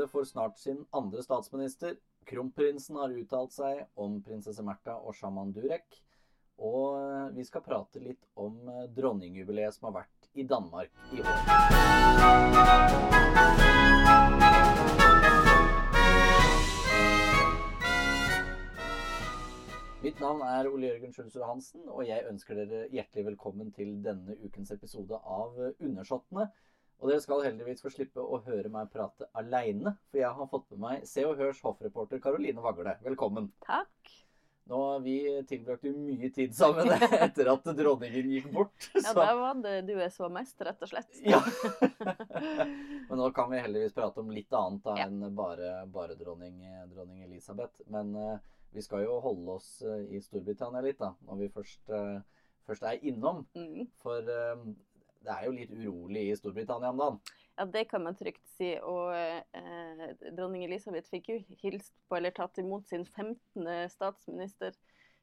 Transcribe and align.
3. 0.00 0.08
får 0.08 0.24
snart 0.24 0.58
sin 0.58 0.86
andre 0.90 1.22
statsminister. 1.22 1.96
Kronprinsen 2.24 2.96
har 2.96 3.12
uttalt 3.12 3.52
seg 3.52 3.82
om 4.00 4.22
prinsesse 4.24 4.62
Märtha 4.64 4.94
og 4.96 5.14
sjaman 5.16 5.52
Durek. 5.52 5.98
Og 6.60 6.96
eh, 7.00 7.26
vi 7.36 7.44
skal 7.44 7.64
prate 7.64 8.00
litt 8.00 8.24
om 8.40 8.56
eh, 8.68 8.86
dronningjubileet 8.96 9.76
som 9.76 9.90
har 9.90 10.02
vært 10.02 10.30
i 10.32 10.44
Danmark 10.48 10.92
i 11.12 11.20
år. 11.20 11.40
Mitt 20.00 20.20
navn 20.20 20.40
er 20.46 20.68
Ole 20.70 20.94
Jørgen 20.94 21.12
Schulzrud 21.12 21.44
Hansen, 21.44 21.84
og 21.92 22.06
jeg 22.08 22.24
ønsker 22.30 22.56
dere 22.56 22.86
hjertelig 22.88 23.26
velkommen 23.34 23.68
til 23.76 23.98
denne 24.04 24.36
ukens 24.46 24.72
episode 24.72 25.20
av 25.20 25.60
Undersåttene. 25.76 26.48
Og 27.00 27.08
dere 27.08 27.22
skal 27.24 27.44
heldigvis 27.46 27.80
få 27.80 27.90
slippe 27.92 28.20
å 28.20 28.42
høre 28.44 28.68
meg 28.72 28.90
prate 28.92 29.24
aleine, 29.40 29.94
for 30.10 30.20
jeg 30.20 30.32
har 30.36 30.48
fått 30.52 30.66
med 30.74 30.80
meg 30.82 31.04
Se 31.08 31.22
og 31.24 31.38
Hørs 31.40 31.62
hoffreporter 31.64 32.20
Karoline 32.20 32.60
Vagle. 32.60 32.92
Velkommen. 33.06 33.46
Takk. 33.64 34.10
Nå 34.70 34.80
har 34.84 35.00
vi 35.02 35.14
tilbrakt 35.48 35.86
jo 35.88 35.94
mye 35.96 36.28
tid 36.30 36.52
sammen 36.54 36.92
etter 37.24 37.48
at 37.50 37.70
dronningen 37.78 38.28
gikk 38.34 38.50
bort. 38.52 38.90
Ja, 38.92 39.14
da 39.16 39.30
var 39.38 39.62
det 39.64 39.72
du 39.88 39.94
er 39.96 40.12
så 40.12 40.28
mest, 40.30 40.60
rett 40.62 40.84
og 40.84 40.92
slett. 40.92 41.22
Ja. 41.24 41.40
Men 43.08 43.16
nå 43.18 43.30
kan 43.34 43.48
vi 43.50 43.64
heldigvis 43.64 43.96
prate 43.96 44.20
om 44.20 44.30
litt 44.36 44.52
annet 44.54 44.84
da, 44.84 44.98
Ja. 45.00 45.08
enn 45.08 45.24
bare, 45.34 45.72
bare 45.90 46.18
dronning, 46.20 46.60
dronning 46.92 47.24
Elisabeth. 47.24 47.80
Men 47.90 48.12
uh, 48.14 48.36
vi 48.76 48.84
skal 48.84 49.08
jo 49.08 49.16
holde 49.24 49.56
oss 49.56 49.72
uh, 49.88 50.04
i 50.04 50.20
Storbritannia 50.22 50.84
litt, 50.84 51.00
da, 51.00 51.14
når 51.26 51.42
vi 51.46 51.50
først, 51.56 51.82
uh, 51.96 52.44
først 52.68 52.86
er 52.92 53.02
innom. 53.08 53.42
Mm. 53.56 53.88
For 54.04 54.30
det 55.24 55.34
er 55.34 55.46
jo 55.46 55.56
litt 55.56 55.72
urolig 55.74 56.26
i 56.30 56.36
Storbritannia 56.38 56.92
om 56.94 57.00
dagen. 57.00 57.20
Ja, 57.58 57.66
det 57.68 57.84
kan 57.90 58.04
man 58.06 58.16
trygt 58.16 58.46
si. 58.56 58.72
Og 58.80 59.12
eh, 59.12 60.14
dronning 60.32 60.64
Elisabeth 60.64 61.10
fikk 61.12 61.28
jo 61.32 61.40
hilst 61.60 61.92
på 62.08 62.16
eller 62.16 62.32
tatt 62.36 62.60
imot 62.62 62.88
sin 62.88 63.04
15. 63.04 63.66
statsminister. 63.92 64.76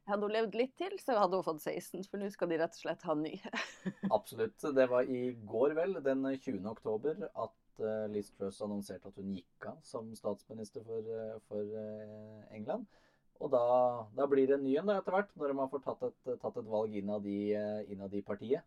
Hadde 0.07 0.23
hun 0.23 0.31
levd 0.31 0.53
litt 0.55 0.75
til, 0.79 0.93
så 1.03 1.17
hadde 1.19 1.35
hun 1.35 1.43
fått 1.43 1.65
16, 1.65 2.05
for 2.07 2.21
nå 2.21 2.29
skal 2.31 2.47
de 2.51 2.59
rett 2.61 2.75
og 2.77 2.79
slett 2.79 3.01
ha 3.09 3.15
ny. 3.19 3.33
Absolutt. 4.17 4.55
Det 4.77 4.85
var 4.87 5.09
i 5.11 5.33
går, 5.49 5.75
vel, 5.75 5.97
den 6.05 6.23
20. 6.29 6.61
oktober, 6.71 7.25
at 7.27 7.81
eh, 7.83 8.05
Liz 8.13 8.29
Truss 8.37 8.61
annonserte 8.63 9.11
at 9.11 9.19
hun 9.19 9.33
gikk 9.35 9.67
av 9.67 9.81
som 9.83 10.13
statsminister 10.15 10.85
for, 10.87 11.11
eh, 11.11 11.35
for 11.51 11.75
eh, 11.81 12.39
England. 12.55 12.87
Og 13.43 13.51
da, 13.53 13.65
da 14.17 14.29
blir 14.31 14.47
det 14.47 14.55
en 14.55 14.63
ny 14.65 14.77
en 14.79 14.95
etter 14.95 15.13
hvert, 15.13 15.35
når 15.35 15.51
de 15.51 15.59
har 15.59 15.73
fått 15.73 15.85
tatt 15.89 16.07
et, 16.07 16.31
tatt 16.39 16.55
et 16.61 16.71
valg 16.71 16.95
innad 16.97 17.27
i, 17.29 17.41
innad 17.91 18.15
i 18.15 18.23
partiet. 18.25 18.63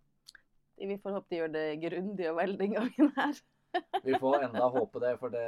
Vi 0.81 0.97
får 0.98 1.17
håpe 1.19 1.33
de 1.33 1.41
gjør 1.41 1.50
det 1.55 1.64
grundig 1.83 2.28
og 2.31 2.39
vel 2.41 2.56
den 2.61 2.77
gangen 2.77 3.11
her. 3.17 3.41
Vi 4.06 4.17
får 4.19 4.47
enda 4.48 4.67
håpe 4.75 5.00
det, 5.03 5.12
for 5.20 5.31
det, 5.31 5.45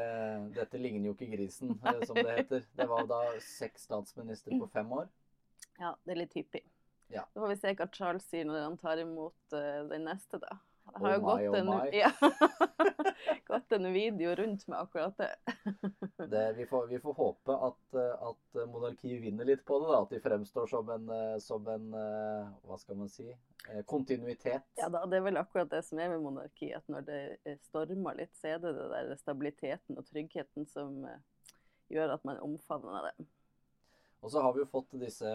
dette 0.54 0.78
ligner 0.78 1.08
jo 1.08 1.14
ikke 1.16 1.32
grisen, 1.32 1.72
Nei. 1.82 1.94
som 2.06 2.18
det 2.18 2.36
heter. 2.36 2.66
Det 2.78 2.86
var 2.90 3.08
da 3.10 3.22
seks 3.42 3.88
statsministre 3.88 4.58
på 4.60 4.68
fem 4.70 4.92
år. 4.94 5.08
Ja, 5.80 5.96
det 6.04 6.14
er 6.14 6.20
litt 6.20 6.36
hyppig. 6.38 6.62
Ja. 7.12 7.24
Så 7.32 7.42
får 7.42 7.50
vi 7.50 7.56
se 7.60 7.72
hva 7.80 7.88
Charles 7.92 8.28
sier 8.30 8.46
når 8.46 8.62
han 8.62 8.78
tar 8.80 9.02
imot 9.02 9.56
uh, 9.56 9.82
den 9.90 10.06
neste, 10.06 10.38
da. 10.42 10.60
Det 10.92 11.00
Oh 11.00 11.06
har 11.06 11.14
jo 11.14 11.20
gått, 11.20 11.40
oh 11.40 11.58
en. 11.58 11.92
Ja, 11.92 12.10
gått 13.46 13.72
en 13.72 13.92
video 13.92 14.34
rundt 14.34 14.66
med 14.66 14.80
akkurat 14.80 15.16
det. 15.16 15.36
Det, 16.30 16.52
vi, 16.52 16.66
får, 16.66 16.86
vi 16.86 16.98
får 17.00 17.14
håpe 17.14 17.52
at, 17.52 17.94
eh, 17.94 18.28
at 18.28 18.68
monarkiet 18.68 19.22
vinner 19.22 19.44
litt 19.44 19.64
på 19.64 19.78
det. 19.80 19.88
da, 19.88 20.02
At 20.02 20.10
de 20.10 20.20
fremstår 20.20 20.66
som 20.66 20.90
en, 20.90 21.08
eh, 21.08 21.38
som 21.38 21.66
en 21.68 21.94
eh, 21.94 22.52
hva 22.68 22.78
skal 22.78 23.00
man 23.00 23.10
si, 23.10 23.26
eh, 23.32 23.82
kontinuitet. 23.88 24.68
Ja 24.78 24.88
da, 24.92 25.04
det 25.08 25.18
er 25.18 25.26
vel 25.26 25.40
akkurat 25.40 25.70
det 25.72 25.82
som 25.88 25.98
er 25.98 26.12
med 26.12 26.22
monarki, 26.22 26.70
at 26.76 26.86
når 26.92 27.08
det 27.08 27.20
eh, 27.44 27.58
stormer 27.66 28.20
litt, 28.20 28.34
så 28.38 28.54
er 28.54 28.62
det 28.62 28.74
det 28.76 28.88
der 28.92 29.14
stabiliteten 29.20 29.98
og 29.98 30.06
tryggheten 30.12 30.68
som 30.70 31.02
eh, 31.08 31.22
gjør 31.92 32.18
at 32.18 32.28
man 32.28 32.40
omfavner 32.44 33.10
det. 33.10 33.30
Og 34.22 34.30
så 34.30 34.44
har 34.44 34.54
vi 34.54 34.62
jo 34.62 34.70
fått 34.70 34.94
disse 35.02 35.32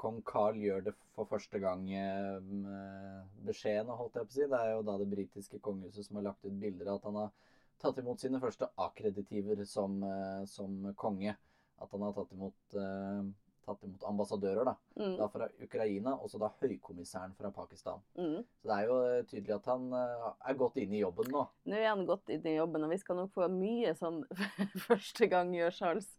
Kong 0.00 0.22
Carl 0.24 0.56
gjør 0.56 0.84
det 0.86 0.94
for 1.12 1.28
første 1.28 1.60
gang 1.60 1.84
eh, 1.92 2.38
med 2.40 3.44
beskjedene, 3.44 3.96
holdt 3.98 4.16
jeg 4.16 4.28
på 4.28 4.32
å 4.32 4.36
si. 4.38 4.46
Det 4.48 4.60
er 4.60 4.72
jo 4.72 4.84
da 4.88 4.96
det 5.00 5.08
britiske 5.10 5.60
kongehuset 5.64 6.06
som 6.06 6.18
har 6.20 6.30
lagt 6.30 6.46
ut 6.46 6.56
bilder 6.62 6.88
av 6.88 7.00
at 7.00 7.08
han 7.10 7.18
har 7.20 7.34
tatt 7.80 8.00
imot 8.00 8.22
sine 8.22 8.40
første 8.40 8.68
akkreditiver 8.80 9.60
som, 9.68 10.00
eh, 10.04 10.42
som 10.48 10.90
konge. 11.00 11.36
At 11.80 11.92
han 11.92 12.04
har 12.06 12.16
tatt 12.16 12.32
imot, 12.36 12.78
eh, 12.80 13.28
tatt 13.70 13.86
imot 13.86 14.04
ambassadører, 14.10 14.68
da. 14.68 14.74
Mm. 15.00 15.16
Da 15.18 15.28
fra 15.32 15.48
Ukraina, 15.62 16.14
og 16.18 16.30
så 16.32 16.40
da 16.42 16.50
høykommissæren 16.60 17.34
fra 17.38 17.52
Pakistan. 17.54 18.02
Mm. 18.18 18.42
Så 18.60 18.70
det 18.70 18.76
er 18.76 18.88
jo 18.90 18.98
eh, 19.06 19.24
tydelig 19.30 19.56
at 19.56 19.68
han 19.70 19.88
eh, 19.96 20.28
er 20.50 20.58
godt 20.60 20.80
inne 20.82 20.98
i 20.98 21.02
jobben 21.02 21.30
nå. 21.32 21.44
Nå 21.70 21.78
er 21.78 21.88
han 21.88 22.06
godt 22.08 22.32
inn 22.34 22.46
i 22.50 22.56
jobben, 22.56 22.86
og 22.86 22.94
vi 22.94 23.00
skal 23.02 23.20
nok 23.20 23.34
få 23.36 23.48
mye 23.54 23.94
sånn 23.98 24.22
første 24.88 25.30
gang 25.32 25.54
gjør 25.56 25.76
Charles 25.76 26.10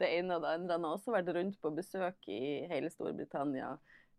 det 0.00 0.12
ene 0.18 0.38
og 0.38 0.46
det 0.46 0.54
andre. 0.58 0.76
Han 0.78 0.88
har 0.88 0.98
også 0.98 1.16
vært 1.16 1.32
rundt 1.36 1.58
på 1.60 1.74
besøk 1.76 2.30
i 2.30 2.42
hele 2.70 2.92
Storbritannia, 2.92 3.74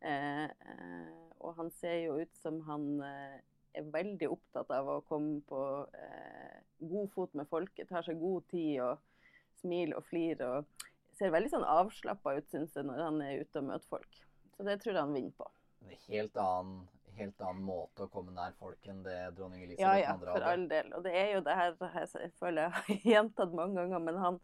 eh, 0.05 0.45
eh, 0.45 1.15
og 1.41 1.55
han 1.57 1.71
ser 1.79 2.03
jo 2.05 2.19
ut 2.21 2.43
som 2.43 2.61
han 2.67 2.91
eh, 3.07 3.39
er 3.77 3.87
veldig 3.93 4.27
opptatt 4.31 4.71
av 4.75 4.89
å 4.91 5.01
komme 5.07 5.39
på 5.47 5.61
eh, 5.95 6.59
god 6.91 7.11
fot 7.13 7.33
med 7.39 7.49
folket, 7.49 7.89
tar 7.89 8.05
seg 8.05 8.19
god 8.21 8.47
tid 8.51 8.81
og 8.83 8.99
smiler 9.61 9.99
og 9.99 10.07
flirer. 10.09 10.59
og 10.59 10.87
Ser 11.17 11.33
veldig 11.33 11.51
sånn 11.51 11.67
avslappa 11.67 12.35
ut, 12.37 12.47
syns 12.49 12.75
jeg, 12.77 12.87
når 12.87 13.03
han 13.03 13.21
er 13.25 13.43
ute 13.43 13.61
og 13.61 13.67
møter 13.67 13.91
folk. 13.91 14.21
Så 14.55 14.65
det 14.67 14.77
tror 14.81 14.95
jeg 14.95 15.01
han 15.01 15.15
vinner 15.15 15.35
på. 15.37 15.47
En 15.81 15.95
helt 16.07 16.37
annen, 16.39 16.75
helt 17.17 17.41
annen 17.41 17.63
måte 17.65 18.05
å 18.05 18.11
komme 18.11 18.33
nær 18.35 18.53
folk 18.59 18.89
enn 18.89 19.01
det 19.05 19.17
dronning 19.37 19.63
Elisabeth 19.65 19.85
Ja, 19.85 19.95
ja, 19.99 20.13
andre 20.15 20.35
for 20.35 20.47
all 20.51 20.67
del. 20.71 20.91
Og 20.97 21.05
det 21.07 21.15
er 21.17 21.33
jo 21.35 21.41
det 21.47 21.57
her 21.57 21.75
jeg 22.21 22.31
føler 22.39 22.67
jeg 22.67 22.75
har 22.77 23.07
gjentatt 23.15 23.57
mange 23.57 23.81
ganger, 23.81 24.05
men 24.07 24.21
han, 24.21 24.39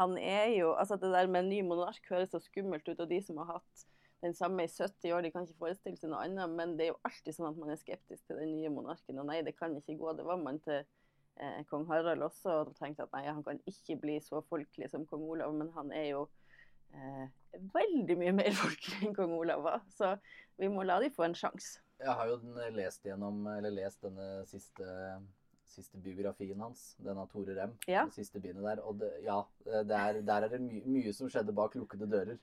han 0.00 0.16
er 0.22 0.54
jo 0.56 0.72
Altså, 0.74 0.98
det 1.00 1.12
der 1.14 1.30
med 1.30 1.44
en 1.44 1.52
ny 1.52 1.62
monark 1.68 2.10
høres 2.10 2.34
så 2.34 2.42
skummelt 2.42 2.88
ut, 2.88 2.98
og 2.98 3.08
de 3.10 3.20
som 3.24 3.40
har 3.42 3.58
hatt 3.58 3.86
den 4.24 4.34
samme 4.34 4.64
i 4.64 4.70
70 4.70 5.12
år, 5.14 5.22
de 5.22 5.30
kan 5.30 5.44
ikke 5.46 5.60
forestille 5.60 5.98
seg 6.00 6.10
noe 6.10 6.24
annet, 6.26 6.50
men 6.50 6.72
det 6.78 6.88
er 6.88 6.94
jo 6.94 7.02
alltid 7.06 7.36
sånn 7.36 7.52
at 7.52 7.58
man 7.60 7.70
er 7.70 7.78
skeptisk 7.78 8.24
til 8.26 8.40
den 8.40 8.56
nye 8.56 8.72
monarken, 8.74 9.20
og 9.20 9.28
nei, 9.28 9.44
det 9.46 9.54
kan 9.54 9.76
ikke 9.78 9.94
gå. 10.00 10.14
Det 10.18 10.26
var 10.26 10.40
man 10.42 10.58
til 10.64 10.82
eh, 11.40 11.62
kong 11.70 11.86
Harald 11.90 12.22
også, 12.26 12.60
og 12.64 12.74
tenkte 12.78 13.06
at 13.06 13.12
nei, 13.16 13.24
han 13.28 13.42
kan 13.46 13.60
ikke 13.66 13.96
bli 14.02 14.18
så 14.24 14.42
folkelig 14.48 14.90
som 14.92 15.06
kong 15.06 15.24
Olav, 15.30 15.54
men 15.54 15.70
han 15.76 15.92
er 15.96 16.10
jo 16.12 16.28
eh, 16.94 17.26
veldig 17.74 18.16
mye 18.20 18.34
mer 18.36 18.52
folkelig 18.62 19.08
enn 19.08 19.16
kong 19.16 19.34
Olav 19.38 19.64
var, 19.66 19.82
så 19.96 20.14
vi 20.58 20.70
må 20.72 20.84
la 20.86 20.98
de 21.02 21.10
få 21.14 21.26
en 21.28 21.36
sjanse. 21.38 21.78
Jeg 21.98 22.14
har 22.14 22.28
jo 22.30 22.36
den- 22.44 22.76
lest 22.78 23.02
gjennom, 23.06 23.40
eller 23.56 23.74
lest 23.74 24.02
denne 24.06 24.44
siste, 24.46 24.86
siste 25.68 25.98
biografien 26.02 26.60
hans, 26.62 26.92
den 27.02 27.18
av 27.18 27.26
Tore 27.32 27.54
Rem. 27.56 27.72
Ja. 27.90 28.04
Det 28.06 28.14
siste 28.20 28.40
bindet 28.40 28.64
der. 28.64 28.80
Og 28.86 28.98
det, 29.00 29.10
ja, 29.24 29.40
det 29.64 29.96
er, 29.98 30.20
der 30.26 30.46
er 30.46 30.52
det 30.54 30.60
my, 30.62 30.78
mye 30.86 31.12
som 31.14 31.28
skjedde 31.30 31.54
bak 31.54 31.74
lukkede 31.78 32.06
dører. 32.10 32.38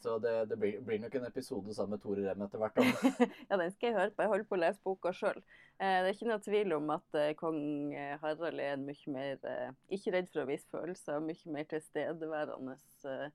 Så 0.00 0.16
det, 0.18 0.32
det 0.48 0.56
blir, 0.56 0.78
blir 0.80 1.00
nok 1.02 1.14
en 1.18 1.26
episode 1.28 1.74
sammen 1.76 1.96
med 1.96 2.02
Tore 2.02 2.22
Rem 2.24 2.44
etter 2.46 2.60
hvert. 2.62 2.78
ja, 3.50 3.58
den 3.60 3.72
skal 3.74 3.90
jeg 3.90 3.96
høre 3.98 4.12
på. 4.14 4.24
Jeg 4.24 4.32
holder 4.32 4.46
på 4.48 4.56
å 4.56 4.60
lese 4.62 4.80
boka 4.86 5.12
sjøl. 5.16 5.42
Eh, 5.76 5.98
det 6.00 6.08
er 6.08 6.14
ikke 6.14 6.30
noe 6.30 6.44
tvil 6.44 6.74
om 6.78 6.94
at 6.94 7.18
eh, 7.20 7.34
kong 7.36 7.60
eh, 7.92 8.14
Harald 8.22 8.62
er 8.62 8.78
en 8.78 8.86
mye 8.88 9.12
mer 9.12 9.44
eh, 9.48 9.76
Ikke 9.92 10.14
redd 10.16 10.30
for 10.32 10.44
å 10.44 10.48
vise 10.48 10.72
følelser, 10.72 11.20
mye 11.24 11.52
mer 11.52 11.68
tilstedeværende 11.68 12.78
eh, 13.12 13.26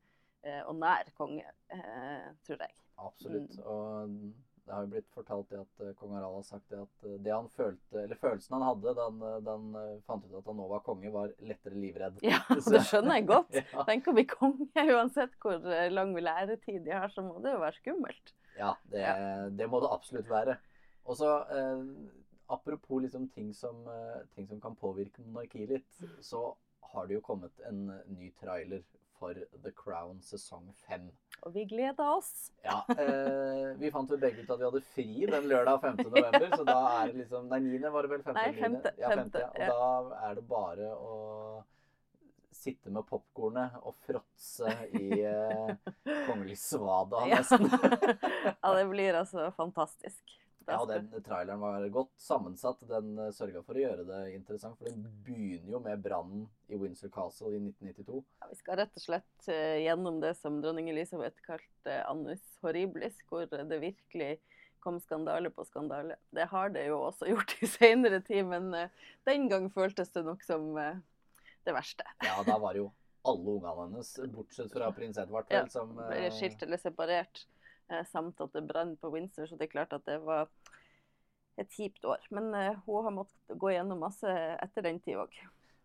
eh, 0.45 0.59
og 0.65 0.81
nær 0.81 1.13
konge, 1.17 1.53
eh, 1.73 2.27
tror 2.47 2.65
jeg. 2.65 2.75
Absolutt. 3.05 3.57
Mm. 3.59 3.69
Og 3.69 4.17
det 4.65 4.73
har 4.73 4.85
jo 4.85 4.89
blitt 4.89 5.09
fortalt 5.13 5.49
det 5.51 5.59
at 5.61 5.81
eh, 5.83 5.91
kong 5.99 6.15
Harald 6.15 6.39
har 6.39 6.45
sagt 6.47 6.71
det 6.73 6.79
at 6.81 7.03
eh, 7.05 7.17
det 7.21 7.33
han 7.33 7.47
følte, 7.53 7.99
eller 8.01 8.17
følelsen 8.17 8.55
han 8.57 8.65
hadde 8.65 8.93
da 8.97 9.05
han, 9.51 9.67
eh, 9.81 9.91
fant 10.07 10.25
ut 10.25 10.37
at 10.39 10.49
han 10.49 10.57
nå 10.57 10.65
var 10.71 10.81
konge, 10.85 11.11
var 11.13 11.33
lettere 11.45 11.77
livredd. 11.77 12.17
Ja, 12.25 12.41
det 12.49 12.81
skjønner 12.89 13.19
jeg 13.19 13.27
godt. 13.29 13.53
Ja. 13.75 13.85
Tenk 13.85 14.09
å 14.09 14.15
bli 14.17 14.25
konge, 14.29 14.85
uansett 14.95 15.37
hvor 15.43 15.61
lang 15.93 16.15
læretid 16.17 16.81
de 16.87 16.95
har, 16.95 17.13
så 17.13 17.23
må 17.25 17.37
det 17.43 17.53
jo 17.53 17.61
være 17.61 17.77
skummelt. 17.77 18.33
Ja, 18.57 18.73
det, 18.89 19.05
det 19.59 19.69
må 19.69 19.81
det 19.83 19.91
absolutt 19.93 20.29
være. 20.31 20.57
Og 21.05 21.19
så 21.19 21.31
eh, 21.53 21.85
apropos 22.49 23.05
liksom 23.05 23.29
ting 23.35 23.53
som, 23.53 23.85
ting 24.33 24.49
som 24.49 24.61
kan 24.63 24.77
påvirke 24.79 25.21
monarkiet 25.25 25.75
litt, 25.75 26.05
så 26.25 26.47
har 26.93 27.05
det 27.05 27.19
jo 27.19 27.25
kommet 27.25 27.61
en 27.69 27.89
ny 28.15 28.31
trailer 28.41 28.81
for 29.19 29.37
The 29.63 29.71
Crown 29.75 30.19
sesong 30.25 30.71
fem. 30.87 31.07
Og 31.45 31.53
vi 31.55 31.65
gleder 31.69 32.15
oss. 32.15 32.49
Ja, 32.65 32.79
eh, 32.95 33.75
vi 33.79 33.91
fant 33.93 34.09
jo 34.11 34.17
begge 34.21 34.43
ut 34.43 34.49
at 34.51 34.59
vi 34.61 34.67
hadde 34.67 34.81
fri 34.95 35.07
den 35.29 35.47
lørdag 35.51 35.81
5. 35.83 36.01
november, 36.07 36.47
så 36.55 36.65
da 36.67 36.77
er 37.01 37.11
det 37.11 37.21
liksom 37.23 37.47
Nei, 37.51 37.59
9. 37.67 37.91
var 37.93 38.07
det 38.07 38.13
vel? 38.15 38.25
5. 38.25 38.37
Nei, 38.39 38.51
5. 38.59 38.77
Ja, 38.97 39.13
5. 39.13 39.31
Ja. 39.35 39.49
Og 39.49 40.11
da 40.11 40.21
er 40.29 40.37
det 40.39 40.45
bare 40.49 40.91
å 40.95 41.15
sitte 42.55 42.89
med 42.89 43.05
popkornet 43.05 43.75
og 43.85 43.93
fråtse 44.07 44.71
i 44.97 45.21
eh, 45.21 45.75
kongelig 46.25 46.57
svada, 46.63 47.25
nesten. 47.33 47.67
ja, 47.69 48.73
det 48.79 48.87
blir 48.89 49.19
altså 49.21 49.51
fantastisk. 49.59 50.23
Ja, 50.67 50.79
den 50.89 51.23
traileren 51.23 51.61
var 51.61 51.87
godt 51.93 52.11
sammensatt. 52.21 52.81
Den 52.89 53.13
uh, 53.19 53.29
sørga 53.35 53.61
for 53.65 53.77
å 53.77 53.83
gjøre 53.83 54.07
det 54.07 54.21
interessant. 54.33 54.79
For 54.79 54.89
den 54.89 55.05
begynner 55.25 55.75
jo 55.75 55.81
med 55.83 56.01
brannen 56.05 56.47
i 56.67 56.79
Windsor 56.79 57.11
Castle 57.13 57.53
i 57.53 57.61
1992. 57.61 58.23
Ja, 58.41 58.49
vi 58.49 58.59
skal 58.59 58.81
rett 58.81 58.97
og 58.97 59.05
slett 59.05 59.49
eh, 59.51 59.77
gjennom 59.85 60.19
det 60.23 60.33
som 60.39 60.57
dronning 60.63 60.89
Elisabeth 60.93 61.43
kalte 61.45 62.01
annus 62.09 62.43
horribilis, 62.65 63.21
hvor 63.29 63.45
det 63.45 63.81
virkelig 63.81 64.35
kom 64.85 64.99
skandale 65.01 65.49
på 65.49 65.65
skandale. 65.65 66.15
Det 66.29 66.45
har 66.51 66.69
det 66.69 66.87
jo 66.89 66.99
også 67.07 67.29
gjort 67.33 67.55
i 67.61 67.69
senere 67.69 68.21
tid, 68.25 68.45
men 68.49 68.69
eh, 68.77 69.09
den 69.25 69.49
gang 69.49 69.69
føltes 69.73 70.13
det 70.13 70.25
nok 70.27 70.45
som 70.45 70.75
eh, 70.77 71.01
det 71.65 71.73
verste. 71.73 72.05
Ja, 72.25 72.37
da 72.45 72.59
var 72.61 72.77
det 72.77 72.83
jo 72.83 72.91
alle 73.25 73.55
ungene 73.57 73.75
hennes, 73.79 74.11
bortsett 74.29 74.69
fra 74.73 74.91
prins 74.93 75.17
Edvard, 75.17 75.49
vel, 75.49 75.63
Ja, 75.63 75.69
som 75.73 75.95
Ble 75.97 76.27
eh, 76.27 76.33
skilt 76.33 76.61
eller 76.61 76.77
separert, 76.81 77.41
eh, 77.41 77.54
samt 78.11 78.39
at 78.41 78.53
det 78.53 78.63
brant 78.67 78.99
på 79.01 79.11
Windsor, 79.13 79.45
så 79.47 79.57
det 79.57 79.67
er 79.67 79.73
klart 79.75 79.93
at 79.93 80.05
det 80.05 80.19
var 80.25 80.47
et 81.57 81.69
kjipt 81.71 82.03
år. 82.05 82.23
Men 82.35 82.49
eh, 82.57 82.79
hun 82.85 83.03
har 83.05 83.13
måttet 83.15 83.57
gå 83.61 83.71
gjennom 83.75 84.01
masse 84.03 84.27
etter 84.59 84.81
den 84.87 84.99
tid 84.99 85.21
òg. 85.21 85.35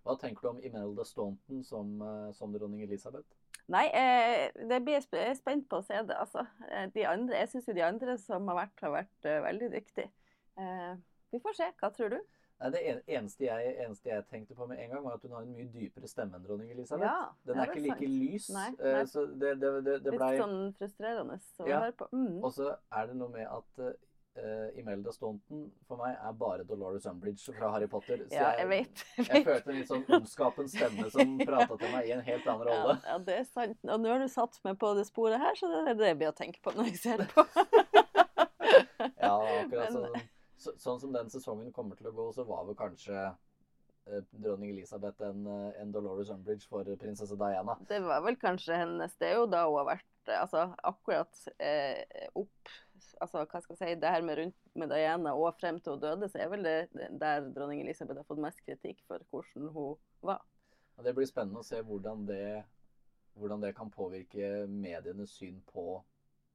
Hva 0.06 0.16
tenker 0.18 0.42
du 0.46 0.48
om 0.54 0.62
Imelda 0.64 1.04
Staunton 1.04 1.60
som, 1.64 1.92
eh, 2.02 2.32
som 2.34 2.52
dronning 2.56 2.82
Elisabeth? 2.86 3.28
Nei, 3.70 3.84
eh, 3.94 4.48
det 4.66 4.80
blir 4.82 4.96
jeg 4.96 5.04
sp- 5.06 5.20
jeg 5.20 5.36
spent 5.38 5.68
på 5.70 5.78
å 5.78 5.84
se 5.86 6.00
det, 6.08 6.16
altså. 6.16 6.46
Eh, 6.70 6.86
De 6.94 7.04
andre, 7.06 7.36
jeg 7.44 7.52
syns 7.52 7.68
jo 7.68 7.76
de 7.76 7.84
andre 7.86 8.16
som 8.18 8.48
har 8.48 8.56
vært, 8.64 8.80
har 8.82 8.94
vært 8.96 9.28
eh, 9.30 9.42
veldig 9.44 9.68
dyktige. 9.76 10.10
Eh, 10.58 10.94
vi 11.30 11.38
får 11.44 11.54
se. 11.60 11.68
Hva 11.78 11.92
tror 11.94 12.16
du? 12.16 12.20
Nei, 12.60 12.68
det 12.74 12.80
eneste 13.08 13.46
jeg, 13.46 13.70
eneste 13.86 14.10
jeg 14.10 14.24
tenkte 14.28 14.54
på 14.58 14.66
med 14.68 14.78
en 14.84 14.90
gang, 14.92 15.04
var 15.06 15.14
at 15.16 15.22
hun 15.24 15.32
har 15.32 15.46
en 15.46 15.54
mye 15.56 15.68
dypere 15.72 16.08
stemme 16.10 16.36
enn 16.36 16.44
dronning 16.44 16.70
Elisabeth. 16.74 17.06
Ja, 17.08 17.30
Den 17.48 17.56
er, 17.56 17.62
er 17.62 17.70
ikke 17.72 17.80
like 17.86 17.96
sant. 17.96 18.20
lys. 18.20 18.50
Nei, 18.52 18.66
eh, 18.76 18.92
nei. 18.98 19.06
Så 19.08 19.24
det, 19.40 19.54
det, 19.62 19.70
det, 19.86 19.94
det 20.04 20.12
Litt 20.12 20.42
sånn 20.42 20.58
frustrerende 20.76 21.38
å 21.40 21.68
Ja. 21.70 21.80
høre 21.86 21.96
på. 21.96 22.08
Mm. 22.12 22.38
Og 22.44 22.52
så 22.58 22.74
er 22.92 23.06
det 23.08 23.16
noe 23.16 23.32
med 23.32 23.46
at 23.48 23.80
uh, 23.80 24.78
Imelda 24.78 25.12
Staunton 25.16 25.62
for 25.88 25.96
meg 26.02 26.18
er 26.20 26.36
bare 26.42 26.66
Dolores 26.68 27.06
Umbridge 27.08 27.54
fra 27.56 27.70
Harry 27.72 27.88
Potter. 27.90 28.26
Så 28.28 28.36
Ja, 28.36 28.50
jeg 28.60 28.68
vet. 28.68 29.04
jeg 29.16 29.44
følte 29.48 29.72
en 29.72 29.78
litt 29.80 29.88
sånn 29.88 30.04
ondskapens 30.20 30.76
stemme 30.76 31.08
som 31.16 31.32
prata 31.48 31.78
til 31.80 31.94
meg 31.96 32.10
i 32.10 32.12
en 32.18 32.22
helt 32.28 32.44
annen 32.46 32.68
Ja, 32.68 32.82
rolle. 32.84 32.98
ja, 33.08 33.16
det 33.30 33.38
er 33.40 33.48
sant. 33.48 33.78
Og 33.88 34.04
nå 34.04 34.12
har 34.12 34.20
du 34.20 34.28
satt 34.28 34.60
meg 34.68 34.76
på 34.84 34.92
det 35.00 35.06
sporet 35.08 35.40
her, 35.40 35.56
så 35.56 35.72
det 35.72 35.80
er 35.94 35.98
det 36.04 36.12
jeg 36.12 36.20
blir 36.20 36.28
å 36.34 36.36
tenke 36.36 36.60
på 36.60 36.76
når 36.76 36.92
jeg 36.92 37.00
ser 37.08 37.24
på. 37.32 37.46
Ja, 39.20 39.32
akkurat 39.62 39.92
sånn, 39.94 40.20
så, 40.60 40.74
sånn 40.80 41.00
som 41.00 41.14
den 41.14 41.30
sesongen 41.32 41.72
kommer 41.72 41.98
til 41.98 42.10
å 42.10 42.16
gå, 42.16 42.26
så 42.36 42.44
var 42.48 42.66
vel 42.68 42.76
kanskje 42.78 43.16
eh, 43.24 44.20
dronning 44.30 44.74
Elisabeth 44.74 45.24
en, 45.24 45.46
eh, 45.48 45.80
en 45.80 45.92
Dolores 45.94 46.32
Umbridge 46.34 46.68
for 46.68 46.88
prinsesse 47.00 47.38
Diana. 47.40 47.78
Det 47.88 48.02
var 48.04 48.22
vel 48.26 48.36
kanskje 48.40 48.78
hennes 48.82 49.16
Det 49.20 49.30
er 49.30 49.40
jo 49.40 49.48
da 49.50 49.64
hun 49.66 49.80
har 49.80 49.90
vært 49.94 50.32
altså, 50.36 50.66
akkurat 50.92 51.42
eh, 51.56 52.28
opp 52.38 52.74
altså, 53.20 53.44
hva 53.44 53.62
skal 53.62 53.76
jeg 53.76 53.80
si, 53.80 54.00
Det 54.02 54.12
her 54.12 54.26
med 54.26 54.40
rundt 54.40 54.58
med 54.78 54.92
Diana 54.92 55.34
og 55.36 55.56
frem 55.60 55.80
til 55.80 55.96
hun 55.96 56.04
døde, 56.04 56.28
så 56.30 56.42
er 56.42 56.52
vel 56.52 56.66
det 56.66 57.08
der 57.22 57.48
dronning 57.54 57.82
Elisabeth 57.84 58.20
har 58.20 58.28
fått 58.28 58.42
mest 58.44 58.60
kritikk 58.66 59.00
for 59.08 59.24
hvordan 59.32 59.72
hun 59.74 59.96
var. 60.26 60.44
Ja, 60.96 61.06
det 61.08 61.16
blir 61.16 61.28
spennende 61.28 61.64
å 61.64 61.66
se 61.66 61.80
hvordan 61.80 62.26
det, 62.28 62.60
hvordan 63.40 63.64
det 63.64 63.72
kan 63.78 63.92
påvirke 63.92 64.66
medienes 64.68 65.32
syn 65.40 65.62
på 65.72 66.02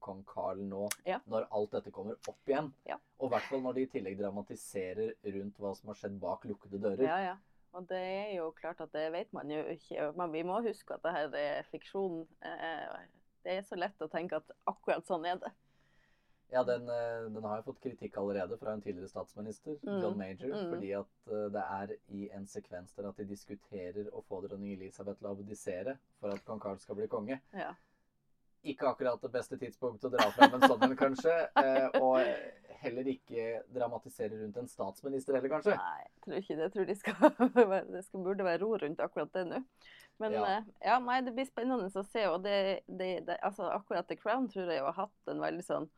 kong 0.06 0.22
Carl 0.30 0.62
nå, 0.70 0.86
Ja. 1.10 1.20
når 1.32 1.48
alt 1.52 1.72
dette 1.76 1.92
kommer 1.96 2.16
opp 2.30 2.46
igjen. 2.52 2.72
Ja. 2.86 2.98
Og 3.20 3.28
i 3.30 3.34
hvert 3.36 3.50
fall 3.50 3.62
når 3.66 3.74
de 3.80 3.82
i 3.88 3.92
tillegg 3.96 4.18
dramatiserer 4.22 5.14
rundt 5.34 5.58
hva 5.60 5.74
som 5.76 5.90
har 5.92 5.96
skjedd 6.00 6.20
bak 6.22 6.46
lukkede 6.46 6.82
dører. 6.82 7.04
Ja, 7.08 7.18
ja. 7.32 7.36
Og 7.76 7.88
det 7.90 7.98
er 8.00 8.36
jo 8.38 8.52
klart 8.56 8.80
at 8.86 8.94
det 8.96 9.10
vet 9.12 9.34
man 9.36 9.50
jo 9.52 9.64
ikke. 9.74 10.12
Men 10.16 10.32
vi 10.32 10.44
må 10.48 10.62
huske 10.64 10.94
at 10.96 11.02
det 11.04 11.12
her 11.12 11.36
er 11.36 11.64
fiksjon. 11.74 12.26
Eh, 12.42 12.98
Det 13.46 13.60
er 13.60 13.62
så 13.62 13.76
lett 13.78 14.00
å 14.02 14.08
tenke 14.10 14.38
at 14.40 14.48
akkurat 14.66 15.06
sånn 15.06 15.26
er 15.30 15.36
det. 15.38 15.52
Ja, 16.52 16.64
den, 16.64 16.88
eh, 16.90 17.28
den 17.30 17.44
har 17.44 17.60
jo 17.62 17.72
fått 17.74 17.82
kritikk 17.84 18.16
allerede 18.18 18.58
fra 18.58 18.72
en 18.74 18.82
tidligere 18.82 19.10
statsminister, 19.10 19.76
Mm. 19.84 20.02
John 20.02 20.18
Major, 20.18 20.48
Mm. 20.50 20.70
fordi 20.72 20.92
at 20.98 21.06
eh, 21.28 21.50
det 21.54 21.64
er 21.64 21.96
i 22.10 22.30
en 22.34 22.46
sekvens 22.48 22.96
der 22.96 23.08
at 23.10 23.18
de 23.18 23.26
diskuterer 23.26 24.10
å 24.14 24.24
få 24.24 24.42
dronning 24.48 24.74
Elisabeth 24.74 25.20
til 25.20 25.28
å 25.28 25.36
abdisere 25.38 25.98
for 26.20 26.30
at 26.34 26.44
kong 26.46 26.60
Carl 26.60 26.78
skal 26.80 26.96
bli 26.96 27.08
konge. 27.08 27.40
Ja. 27.54 27.74
Ikke 28.66 28.88
akkurat 28.90 29.22
det 29.22 29.32
beste 29.34 29.58
tidspunktet 29.62 30.08
å 30.10 30.14
dra 30.14 30.30
frem 30.36 30.56
en 30.58 30.64
sånn 30.66 30.86
en, 30.88 30.96
kanskje. 31.00 31.34
eh, 31.62 32.00
Og 32.02 32.22
heller 32.86 33.10
ikke 33.10 33.46
dramatisere 33.74 34.40
rundt 34.42 34.58
en 34.62 34.70
statsminister 34.70 35.38
heller, 35.38 35.52
kanskje. 35.56 35.76
Nei, 35.78 36.06
jeg 36.06 36.24
tror 36.26 36.40
ikke 36.40 36.56
det. 36.56 36.64
Jeg 36.64 36.74
tror 36.76 36.90
de 36.90 36.96
skal, 37.00 37.20
det 37.94 38.04
skal, 38.08 38.24
burde 38.26 38.48
være 38.48 38.62
ro 38.64 38.72
rundt 38.82 39.04
akkurat 39.06 39.34
det 39.34 39.46
nå. 39.50 39.62
Men 40.22 40.32
Ja. 40.38 40.46
ja. 40.48 40.64
ja, 40.86 40.98
nei, 41.04 41.20
det 41.26 41.34
blir 41.36 41.48
spennende 41.50 41.90
å 41.92 42.04
se. 42.08 42.26
Og 42.32 42.42
det, 42.46 42.58
det, 42.88 43.12
det, 43.28 43.38
altså, 43.44 43.68
akkurat 43.74 44.08
The 44.08 44.18
Crown 44.20 44.50
tror 44.52 44.72
jeg 44.72 44.84
har 44.86 44.98
hatt 44.98 45.32
en 45.32 45.44
veldig 45.44 45.68
sånn 45.68 45.92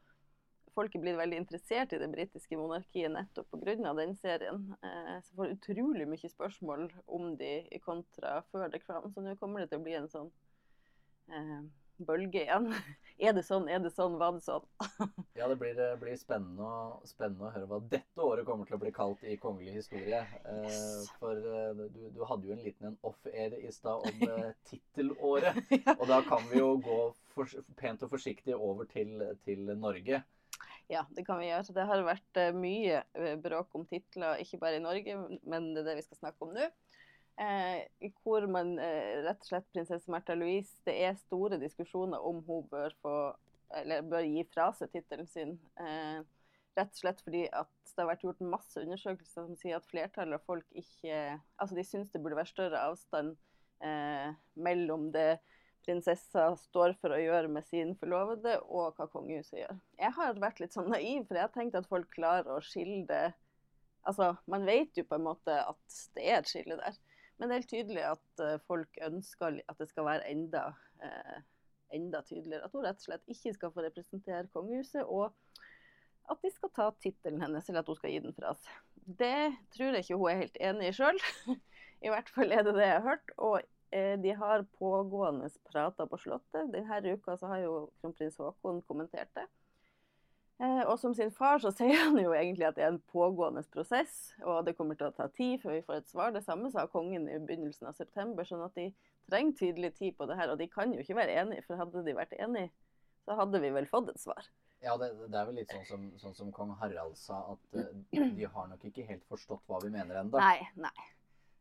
Folk 0.77 0.93
er 0.93 1.01
blitt 1.01 1.15
veldig 1.17 1.39
interessert 1.41 1.93
i 1.95 1.97
det 1.97 2.05
britiske 2.11 2.53
monarkiet 2.53 3.09
nettopp 3.09 3.47
pga. 3.49 3.95
den 3.97 4.11
serien. 4.13 4.59
Eh, 4.85 5.15
så 5.25 5.33
får 5.33 5.55
utrolig 5.55 6.05
mye 6.05 6.29
spørsmål 6.29 6.83
om 7.17 7.31
de 7.39 7.79
kontra 7.81 8.43
før 8.51 8.69
The 8.69 8.83
Crown. 8.83 9.09
Så 9.09 9.23
nå 9.25 9.33
kommer 9.41 9.63
det 9.63 9.71
til 9.71 9.79
å 9.81 9.85
bli 9.87 9.95
en 9.97 10.05
sånn 10.11 10.29
eh, 11.33 11.63
bølge 12.05 12.45
igjen. 12.45 12.71
Er 13.17 13.33
det 13.33 13.41
sånn, 13.47 13.63
er 13.65 13.79
det 13.81 13.89
sånn, 13.89 14.19
var 14.21 14.35
det 14.35 14.43
sånn? 14.45 14.61
Ja, 15.39 15.47
det 15.49 15.55
blir, 15.57 15.73
eh, 15.81 15.95
blir 15.97 16.13
spennende, 16.21 16.61
å, 16.61 16.99
spennende 17.09 17.47
å 17.47 17.53
høre 17.55 17.69
hva 17.71 17.79
dette 17.89 18.21
året 18.21 18.45
kommer 18.45 18.69
til 18.69 18.77
å 18.77 18.81
bli 18.83 18.91
kalt 18.93 19.23
i 19.25 19.39
kongelig 19.41 19.73
historie. 19.79 20.19
Eh, 20.45 20.67
Yes. 20.67 21.07
For 21.17 21.33
eh, 21.41 21.81
du, 21.95 22.03
du 22.13 22.21
hadde 22.29 22.45
jo 22.45 22.53
en 22.53 22.61
liten 22.61 22.91
en 22.91 22.99
off-air 23.09 23.57
i 23.57 23.71
stad 23.73 24.05
om 24.05 24.21
eh, 24.29 24.51
tittelåret. 24.69 25.57
ja. 25.73 25.95
Og 25.97 26.05
da 26.11 26.21
kan 26.29 26.45
vi 26.51 26.61
jo 26.61 26.75
gå 26.85 26.99
for, 27.33 27.49
pent 27.81 28.05
og 28.05 28.13
forsiktig 28.13 28.53
over 28.53 28.85
til, 28.93 29.17
til 29.47 29.65
Norge. 29.73 30.21
Ja, 30.87 31.01
det 31.11 31.25
kan 31.27 31.41
vi 31.41 31.49
gjøre. 31.49 31.73
Det 31.75 31.83
har 31.89 32.05
vært 32.07 32.39
eh, 32.39 32.53
mye 32.55 33.01
eh, 33.17 33.33
bråk 33.43 33.73
om 33.75 33.83
titler, 33.89 34.39
ikke 34.43 34.59
bare 34.61 34.77
i 34.79 34.83
Norge, 34.83 35.17
men 35.43 35.73
det 35.73 35.81
er 35.83 35.89
det 35.89 35.97
vi 35.99 36.05
skal 36.05 36.21
snakke 36.21 36.47
om 36.47 36.53
nå. 36.55 36.69
Eh, 37.37 38.09
hvor 38.25 38.47
man 38.49 38.77
eh, 38.81 39.19
rett 39.21 39.43
og 39.43 39.49
slett 39.49 39.67
prinsesse 39.69 40.09
Märtha 40.09 40.33
Louise 40.33 40.79
Det 40.87 40.95
er 41.05 41.19
store 41.19 41.59
diskusjoner 41.61 42.23
om 42.25 42.39
hun 42.47 42.63
bør 42.71 42.95
få 43.03 43.17
eller 43.77 44.05
bør 44.07 44.23
gi 44.25 44.41
fra 44.49 44.71
seg 44.73 44.89
tittelen 44.93 45.27
sin. 45.29 45.57
Eh, 45.77 46.23
rett 46.77 46.93
og 46.93 47.01
slett 47.01 47.21
fordi 47.25 47.43
at 47.49 47.69
det 47.91 48.01
har 48.01 48.09
vært 48.11 48.23
gjort 48.25 48.41
masse 48.53 48.81
undersøkelser 48.81 49.45
som 49.49 49.59
sier 49.59 49.77
at 49.77 49.89
flertallet 49.89 50.39
av 50.39 50.47
folk 50.47 50.65
ikke 50.77 51.19
Altså 51.57 51.77
de 51.77 51.85
syns 51.85 52.09
det 52.13 52.21
burde 52.23 52.39
være 52.39 52.53
større 52.53 52.83
avstand 52.89 53.35
eh, 53.85 54.33
mellom 54.55 55.09
det 55.13 55.37
prinsessa 55.87 56.49
står 56.59 56.97
for 57.01 57.15
å 57.15 57.19
gjøre 57.21 57.49
med 57.51 57.63
sin 57.63 57.93
forlovede, 57.99 58.57
og 58.67 58.97
hva 58.97 59.05
kongehuset 59.07 59.61
gjør. 59.61 59.77
Jeg 60.01 60.13
har 60.17 60.41
vært 60.41 60.59
litt 60.59 60.75
sånn 60.75 60.89
naiv, 60.91 61.21
for 61.27 61.37
jeg 61.39 61.45
har 61.45 61.53
tenkt 61.53 61.77
at 61.79 61.87
folk 61.87 62.09
klarer 62.11 62.57
å 62.57 62.63
skille 62.65 63.05
det 63.09 63.27
Altså, 64.07 64.29
man 64.47 64.63
vet 64.63 64.95
jo 64.95 65.03
på 65.03 65.17
en 65.17 65.25
måte 65.25 65.51
at 65.51 65.95
det 66.15 66.23
er 66.23 66.37
et 66.37 66.47
skille 66.47 66.77
der. 66.79 66.95
Men 67.37 67.49
det 67.49 67.53
er 67.53 67.61
helt 67.61 67.73
tydelig 67.73 68.03
at 68.09 68.43
eh, 68.43 68.57
folk 68.65 68.99
ønsker 69.05 69.59
at 69.69 69.81
det 69.81 69.89
skal 69.91 70.07
være 70.07 70.29
enda, 70.31 70.63
eh, 71.05 71.39
enda 71.93 72.23
tydeligere. 72.25 72.65
At 72.65 72.73
hun 72.73 72.85
rett 72.85 73.01
og 73.01 73.07
slett 73.09 73.33
ikke 73.33 73.53
skal 73.53 73.73
få 73.75 73.85
representere 73.85 74.49
kongehuset, 74.53 75.03
og 75.05 75.33
at 76.31 76.43
de 76.43 76.51
skal 76.51 76.73
ta 76.75 76.89
tittelen 77.03 77.43
hennes, 77.43 77.69
eller 77.69 77.83
at 77.83 77.91
hun 77.91 77.99
skal 77.99 78.13
gi 78.13 78.23
den 78.25 78.35
fra 78.35 78.53
seg. 78.57 78.81
Det 79.21 79.53
tror 79.75 79.95
jeg 79.95 80.03
ikke 80.03 80.19
hun 80.19 80.31
er 80.31 80.41
helt 80.41 80.61
enig 80.69 80.89
i 80.89 80.95
sjøl. 80.97 81.21
I 82.05 82.11
hvert 82.13 82.29
fall 82.33 82.51
er 82.53 82.65
det 82.65 82.75
det 82.75 82.87
jeg 82.87 82.97
har 82.97 83.05
hørt. 83.05 83.35
Og 83.37 83.61
eh, 83.95 84.15
de 84.23 84.33
har 84.41 84.65
pågående 84.81 85.49
prater 85.69 86.09
på 86.09 86.19
Slottet. 86.21 86.73
Denne 86.73 87.13
uka 87.13 87.37
har 87.45 87.63
jo 87.63 87.77
kronprins 88.01 88.41
Haakon 88.41 88.81
kommentert 88.89 89.31
det. 89.37 89.45
Eh, 90.57 90.83
og 90.89 90.95
som 90.97 91.13
sin 91.13 91.29
far 91.29 91.59
så 91.61 91.69
sier 91.79 91.99
han 92.07 92.17
jo 92.17 92.33
egentlig 92.33 92.65
at 92.65 92.77
det 92.77 92.85
er 92.85 92.93
en 92.95 93.03
pågående 93.13 93.61
prosess, 93.73 94.33
og 94.41 94.63
det 94.65 94.73
kommer 94.77 94.97
til 94.97 95.11
å 95.11 95.15
ta 95.15 95.27
tid 95.29 95.61
før 95.61 95.75
vi 95.77 95.83
får 95.85 96.01
et 96.01 96.09
svar. 96.09 96.33
Det 96.33 96.45
samme 96.45 96.71
sa 96.73 96.87
kongen 96.89 97.27
i 97.29 97.37
begynnelsen 97.37 97.89
av 97.89 97.97
september, 97.99 98.47
sånn 98.47 98.65
at 98.65 98.77
de 98.79 98.89
trenger 99.29 99.59
tydelig 99.59 99.93
tid 99.99 100.17
på 100.17 100.29
det 100.29 100.37
her. 100.39 100.53
Og 100.53 100.61
de 100.61 100.69
kan 100.71 100.93
jo 100.93 101.03
ikke 101.03 101.19
være 101.19 101.35
enige, 101.43 101.65
for 101.67 101.81
hadde 101.81 102.05
de 102.07 102.15
vært 102.17 102.33
enige, 102.39 102.71
så 103.27 103.37
hadde 103.37 103.61
vi 103.61 103.73
vel 103.75 103.89
fått 103.91 104.09
et 104.13 104.23
svar. 104.23 104.49
Ja, 104.81 104.93
det, 105.01 105.09
det 105.25 105.37
er 105.37 105.47
vel 105.49 105.57
litt 105.57 105.71
sånn 105.73 105.85
som, 105.89 106.09
sånn 106.21 106.35
som 106.37 106.49
kong 106.53 106.75
Harald 106.79 107.17
sa, 107.17 107.39
at 107.53 107.77
eh, 107.81 108.25
de 108.37 108.49
har 108.49 108.67
nok 108.69 108.83
ikke 108.89 109.05
helt 109.07 109.25
forstått 109.29 109.63
hva 109.69 109.81
vi 109.83 109.93
mener 109.93 110.21
ennå. 110.21 110.37
Nei, 110.41 110.61
nei. 110.77 111.07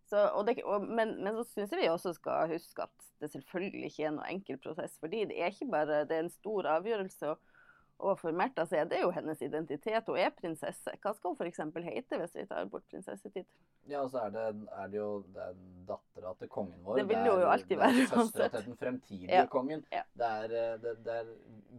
Så, 0.06 0.20
og 0.38 0.44
det, 0.46 0.60
og, 0.62 0.84
men, 0.86 1.16
men 1.24 1.34
så 1.34 1.42
syns 1.48 1.72
jeg 1.74 1.82
vi 1.82 1.88
også 1.90 2.12
skal 2.14 2.52
huske 2.52 2.84
at 2.84 3.08
det 3.20 3.32
selvfølgelig 3.32 3.88
ikke 3.90 4.04
er 4.06 4.12
noe 4.14 4.28
enkel 4.30 4.60
prosess. 4.62 4.94
fordi 5.02 5.24
det 5.32 5.40
er 5.40 5.50
ikke 5.50 5.68
bare 5.72 6.04
det 6.06 6.14
er 6.14 6.26
en 6.26 6.32
stor 6.32 6.68
avgjørelse. 6.76 7.32
Og, 7.32 7.55
og 7.98 8.18
for 8.20 8.32
Märtha 8.36 8.66
så 8.68 8.76
er 8.82 8.84
det 8.90 8.98
jo 9.00 9.10
hennes 9.10 9.40
identitet. 9.42 10.06
Hun 10.06 10.18
er 10.20 10.30
prinsesse. 10.36 10.92
Hva 11.02 11.14
skal 11.16 11.30
hun 11.32 11.36
f.eks. 11.40 11.60
hete 11.86 12.18
hvis 12.20 12.34
vi 12.36 12.44
tar 12.46 12.66
bort 12.72 12.84
prinsessetid? 12.90 13.46
Ja, 13.88 14.02
og 14.02 14.10
så 14.10 14.18
er 14.26 14.30
det, 14.34 14.44
er 14.76 14.88
det 14.92 14.98
jo 15.00 15.24
det 15.32 15.42
er 15.42 15.54
dattera 15.88 16.34
til 16.38 16.48
kongen 16.48 16.82
vår. 16.84 16.96
Det 17.00 17.08
vil 17.08 17.16
er- 17.16 17.26
jo 17.26 17.48
alltid 17.48 17.68
det 17.76 17.78
være 17.78 18.06
Søstera 18.10 18.48
til 18.56 18.64
den 18.68 18.76
fremtidige 18.76 19.32
Ja, 19.32 19.46
kongen. 19.46 19.84
ja. 19.92 20.02
Det 20.14 20.30
er, 20.42 20.44
eh, 20.44 20.78
det, 20.82 20.96
det 21.04 21.14
er 21.22 21.34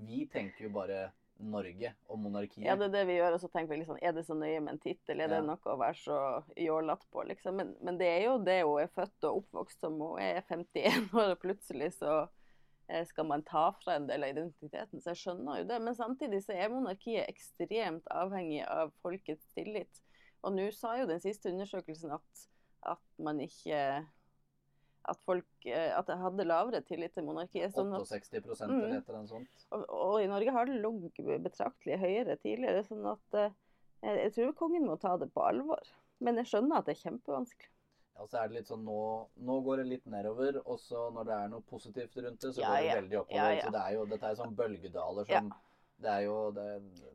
Vi 0.08 0.26
tenker 0.32 0.64
jo 0.66 0.70
bare 0.70 1.10
Norge 1.40 1.92
og 2.10 2.18
monarkiet. 2.18 2.66
Ja, 2.66 2.74
det 2.76 2.88
er 2.88 2.94
det 2.96 3.04
vi 3.08 3.20
gjør, 3.20 3.34
og 3.36 3.40
så 3.44 3.48
tenker 3.54 3.70
vi 3.76 3.84
liksom, 3.84 4.00
er 4.02 4.12
det 4.12 4.24
så 4.26 4.34
nøye 4.34 4.60
med 4.60 4.74
en 4.74 4.80
tittel? 4.82 5.20
Er 5.22 5.28
det 5.30 5.38
Ja. 5.38 5.42
noe 5.46 5.58
å 5.70 5.78
være 5.78 5.94
så 6.02 6.44
jålete 6.58 7.06
på, 7.14 7.22
liksom? 7.30 7.54
Men, 7.56 7.76
men 7.80 7.98
det 8.00 8.08
er 8.08 8.24
jo 8.26 8.38
det 8.40 8.64
hun 8.66 8.80
er 8.82 8.88
født 8.88 9.24
og 9.30 9.44
oppvokst 9.44 9.80
som. 9.80 10.00
Hun 10.02 10.18
er 10.20 10.42
51 10.50 11.14
år, 11.14 11.36
og 11.36 11.40
plutselig 11.44 11.92
så 11.94 12.28
skal 13.10 13.26
man 13.28 13.44
ta 13.44 13.72
fra 13.82 13.98
en 13.98 14.08
del 14.08 14.24
av 14.24 14.30
identiteten. 14.32 15.02
Så 15.02 15.12
jeg 15.12 15.22
skjønner 15.24 15.62
jo 15.62 15.70
det. 15.70 15.80
Men 15.84 15.96
samtidig 15.98 16.44
så 16.46 16.56
er 16.56 16.72
monarkiet 16.72 17.28
ekstremt 17.28 18.08
avhengig 18.14 18.62
av 18.68 18.94
folkets 19.04 19.48
tillit. 19.56 20.04
Og 20.46 20.54
nå 20.56 20.70
sa 20.72 20.94
jo 21.00 21.10
den 21.10 21.20
siste 21.20 21.52
undersøkelsen 21.52 22.14
at, 22.16 22.46
at 22.94 23.04
man 23.20 23.42
ikke 23.44 23.82
at 25.08 25.20
folk 25.24 25.68
eh, 25.68 25.94
at 25.96 26.08
det 26.10 26.18
hadde 26.20 26.46
lavere 26.48 26.82
tillit 26.84 27.14
til 27.16 27.24
monarkiet. 27.28 27.72
Sånn 27.76 27.94
at, 27.96 28.08
68 28.12 28.68
Mm. 28.68 28.82
eller 28.84 28.98
et 28.98 29.08
eller 29.08 29.20
annet 29.22 29.32
sånt. 29.32 29.66
og, 29.72 29.86
og 29.90 30.18
i 30.24 30.28
Norge 30.28 30.52
har 30.52 30.68
det 30.68 30.82
ligget 30.84 31.44
betraktelig 31.44 32.00
høyere 32.02 32.36
tidligere. 32.44 32.84
sånn 32.84 33.06
at 33.08 33.40
jeg, 33.40 33.54
jeg 34.20 34.34
tror 34.36 34.54
kongen 34.60 34.86
må 34.86 34.98
ta 35.00 35.16
det 35.18 35.30
på 35.34 35.44
alvor. 35.48 35.84
Men 36.20 36.40
jeg 36.42 36.52
skjønner 36.52 36.80
at 36.80 36.86
det 36.90 36.98
er 36.98 37.04
kjempevanskelig. 37.10 37.72
Og 38.18 38.30
så 38.32 38.40
er 38.42 38.48
det 38.50 38.56
litt 38.58 38.70
sånn 38.72 38.82
nå, 38.86 39.00
nå 39.46 39.56
går 39.66 39.78
det 39.84 39.86
litt 39.92 40.06
nedover, 40.10 40.56
og 40.66 40.80
så 40.82 41.08
når 41.14 41.28
det 41.30 41.34
er 41.38 41.50
noe 41.52 41.62
positivt 41.70 42.16
rundt 42.18 42.42
det, 42.42 42.54
så 42.56 42.62
Ja, 42.64 42.70
går 42.74 42.82
det 42.88 42.96
veldig 43.02 43.20
oppover. 43.20 43.60
Så 43.62 43.74
det 43.76 43.82
er 43.84 43.92
jo, 43.94 44.06
dette 44.10 44.32
er 44.32 44.40
sånn 44.40 44.56
bølgedaler 44.58 45.28
som 45.30 45.52
Det 46.02 46.10
er 46.14 46.24
jo 46.26 46.38
det, 46.54 46.66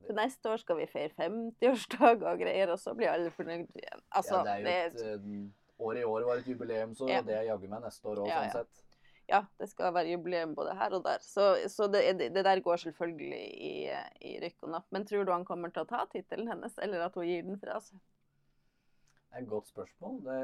Så 0.07 0.15
neste 0.19 0.51
år 0.53 0.63
skal 0.63 0.77
vi 0.79 0.87
feire 0.91 1.15
50-årsdag 1.19 2.23
og 2.33 2.39
greier, 2.45 2.71
og 2.75 2.79
så 2.83 2.95
blir 2.99 3.11
alle 3.13 3.31
fornøyd 3.35 3.67
igjen. 3.79 4.01
Altså, 4.11 4.39
ja, 4.39 4.57
det 4.63 4.77
er 4.77 4.87
jo 4.87 4.95
et 4.95 5.03
eh, 5.11 5.51
År 5.83 5.99
i 5.99 6.03
år 6.07 6.25
var 6.29 6.39
et 6.39 6.47
jubileumsår, 6.47 7.09
Ja. 7.11 7.19
og 7.19 7.27
det 7.27 7.35
er 7.35 7.43
jaggu 7.51 7.69
meg 7.69 7.83
neste 7.83 8.07
år 8.07 8.21
òg, 8.23 8.29
Ja, 8.31 8.39
sånn 8.39 8.45
ja. 8.45 8.51
sett. 8.63 8.83
ja, 9.33 9.41
det 9.59 9.69
skal 9.71 9.95
være 9.95 10.13
jubileum 10.13 10.55
både 10.55 10.75
her 10.79 10.95
og 10.95 11.03
der. 11.05 11.19
Så, 11.27 11.47
så 11.73 11.89
det, 11.91 12.03
det, 12.21 12.29
det 12.35 12.45
der 12.45 12.61
går 12.63 12.77
selvfølgelig 12.85 13.43
i, 13.71 13.75
i 14.21 14.37
rykk 14.45 14.63
og 14.69 14.71
napp. 14.77 14.87
Men 14.95 15.07
tror 15.09 15.25
du 15.27 15.33
han 15.33 15.45
kommer 15.49 15.71
til 15.75 15.83
å 15.83 15.89
ta 15.91 16.05
tittelen 16.13 16.47
hennes, 16.53 16.79
eller 16.79 17.03
at 17.09 17.15
hun 17.19 17.27
gir 17.27 17.43
den 17.43 17.59
fra 17.59 17.81
seg? 17.83 17.99
Det 19.33 19.39
er 19.41 19.43
et 19.43 19.49
godt 19.49 19.67
spørsmål. 19.73 20.21
Det, 20.27 20.39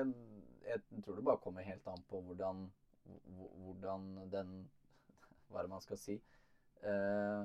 jeg 0.68 1.02
tror 1.04 1.16
det 1.18 1.24
bare 1.24 1.40
kommer 1.42 1.62
helt 1.66 1.86
an 1.88 2.02
på 2.10 2.20
hvordan, 2.28 2.66
hvordan 3.64 4.08
den 4.32 4.52
Hva 5.48 5.60
er 5.62 5.64
det 5.68 5.70
man 5.72 5.80
skal 5.80 5.96
si? 5.96 6.18
Eh, 6.84 7.44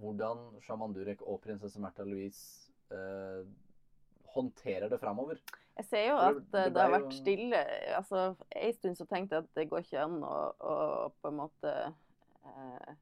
hvordan 0.00 0.40
Shaman 0.64 0.94
Durek 0.96 1.20
og 1.22 1.42
prinsesse 1.44 1.78
Märtha 1.82 2.06
Louise 2.08 2.72
eh, 2.90 3.44
håndterer 4.34 4.88
det 4.90 4.98
framover. 5.02 5.38
Jeg 5.76 5.84
ser 5.90 6.06
jo 6.08 6.16
at 6.18 6.34
det- 6.34 6.46
det, 6.52 6.64
det 6.64 6.74
det 6.74 6.82
har 6.82 6.90
vært 6.90 7.12
jo- 7.12 7.20
stille. 7.20 7.60
Altså, 7.98 8.24
En 8.56 8.72
stund 8.72 8.96
så 8.98 9.06
tenkte 9.06 9.36
jeg 9.36 9.44
at 9.44 9.54
det 9.54 9.68
går 9.70 9.78
ikke 9.84 10.00
an 10.02 10.16
å, 10.24 10.54
å 10.60 11.12
på 11.22 11.28
en 11.28 11.36
måte 11.36 11.74
eh, 12.46 12.94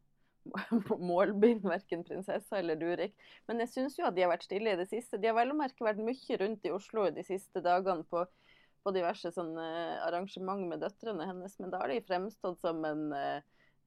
målbinde 0.98 1.68
verken 1.70 2.02
prinsessa 2.04 2.58
eller 2.58 2.76
Durek. 2.76 3.14
Men 3.48 3.60
jeg 3.60 3.68
syns 3.68 3.96
jo 3.98 4.04
at 4.08 4.14
de 4.16 4.22
har 4.24 4.32
vært 4.32 4.44
stille 4.48 4.72
i 4.72 4.76
det 4.76 4.88
siste. 4.90 5.20
De 5.22 5.28
har 5.30 5.36
vel 5.38 5.52
å 5.54 5.58
merke 5.58 5.84
vært 5.86 6.02
mye 6.02 6.38
rundt 6.40 6.66
i 6.66 6.72
Oslo 6.74 7.08
de 7.14 7.22
siste 7.24 7.62
dagene 7.62 8.04
på, 8.10 8.24
på 8.82 8.92
diverse 8.94 9.30
sånne 9.34 9.64
arrangement 10.06 10.66
med 10.70 10.82
døtrene 10.82 11.26
hennes, 11.28 11.58
men 11.62 11.72
da 11.72 11.82
har 11.82 11.92
de 11.92 12.00
fremstått 12.06 12.60
som 12.62 12.82
en 12.88 13.04
eh, 13.16 13.42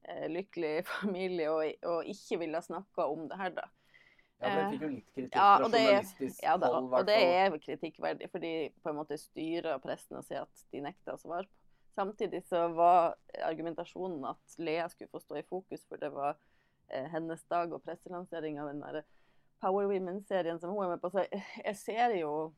eh, 0.08 0.28
lykkelig 0.32 0.76
familie 0.94 1.50
og, 1.52 1.88
og 1.88 2.12
ikke 2.12 2.40
ville 2.44 2.62
snakke 2.64 3.08
om 3.08 3.26
det 3.30 3.40
her, 3.40 3.56
da. 3.58 3.66
Ja, 3.66 3.72
for 3.72 3.76
Eh, 4.36 4.56
Den 4.56 4.72
fikk 4.72 4.82
jo 4.82 4.88
litt 4.92 5.12
kritikk 5.14 5.36
ja, 5.38 5.44
fra 5.56 5.68
det 5.72 5.78
journalistisk 5.80 6.42
Ja, 6.44 6.56
da, 6.60 6.68
hold, 6.74 6.90
og 6.92 7.06
det 7.08 7.16
er 7.24 7.54
kritikkverdig, 7.56 8.28
fordi 8.32 8.50
på 8.84 8.92
en 8.92 8.98
måte 8.98 9.16
styrer 9.20 9.78
pressen 9.80 10.18
og 10.18 10.26
sier 10.26 10.44
at 10.44 10.66
de 10.74 10.82
nekter 10.84 11.14
å 11.14 11.20
svare 11.20 11.48
på. 11.48 11.54
Samtidig 11.96 12.42
så 12.44 12.66
var 12.76 13.14
argumentasjonen 13.46 14.26
at 14.28 14.58
Lea 14.60 14.84
skulle 14.92 15.08
få 15.08 15.22
stå 15.22 15.38
i 15.40 15.46
fokus, 15.48 15.86
for 15.88 15.96
det 15.96 16.10
var 16.12 16.34
eh, 16.92 17.06
hennes 17.08 17.40
dag 17.48 17.72
og 17.72 17.80
presselansering 17.86 18.60
av 18.60 18.68
den 18.68 18.82
der 18.84 19.06
Power 19.64 19.88
Women-serien 19.88 20.60
som 20.60 20.74
hun 20.74 20.84
er 20.84 20.92
med 20.92 21.00
på. 21.00 21.08
Så 21.14 21.24
jeg, 21.32 21.76
ser 21.80 22.18
jo 22.20 22.32
eh, 22.44 22.52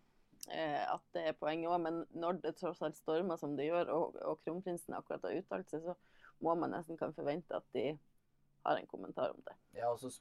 at 0.50 1.02
det 1.14 1.24
er 1.28 1.36
poenget 1.36 1.70
òg, 1.70 1.80
men 1.84 2.02
når 2.16 2.40
det 2.44 2.54
tross 2.58 2.80
alt 2.82 2.96
stormer 2.96 3.36
som 3.40 3.56
det 3.58 3.68
gjør, 3.68 3.90
og, 3.94 4.18
og 4.24 4.40
kronprinsen 4.44 4.96
akkurat 4.96 5.26
har 5.28 5.36
uttalt 5.38 5.72
seg, 5.72 5.84
så 5.84 5.94
må 6.44 6.54
man 6.58 6.72
nesten 6.72 6.98
kan 6.98 7.14
forvente 7.16 7.56
at 7.56 7.66
de 7.76 7.90
har 8.64 8.76
en 8.78 8.90
kommentar 8.90 9.32
om 9.34 9.40
det. 9.46 9.56
Ja, 9.78 9.90
og 9.92 10.00
så 10.00 10.12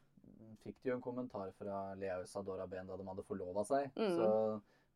fikk 0.64 0.80
de 0.82 0.92
jo 0.92 0.98
en 0.98 1.04
kommentar 1.04 1.52
fra 1.58 1.84
Lea 2.00 2.24
Sadora 2.28 2.68
Ben 2.70 2.90
da 2.90 2.98
de 2.98 3.06
hadde 3.08 3.26
forlova 3.28 3.64
seg. 3.68 3.90
Mm. 3.98 4.16
Så, 4.18 4.30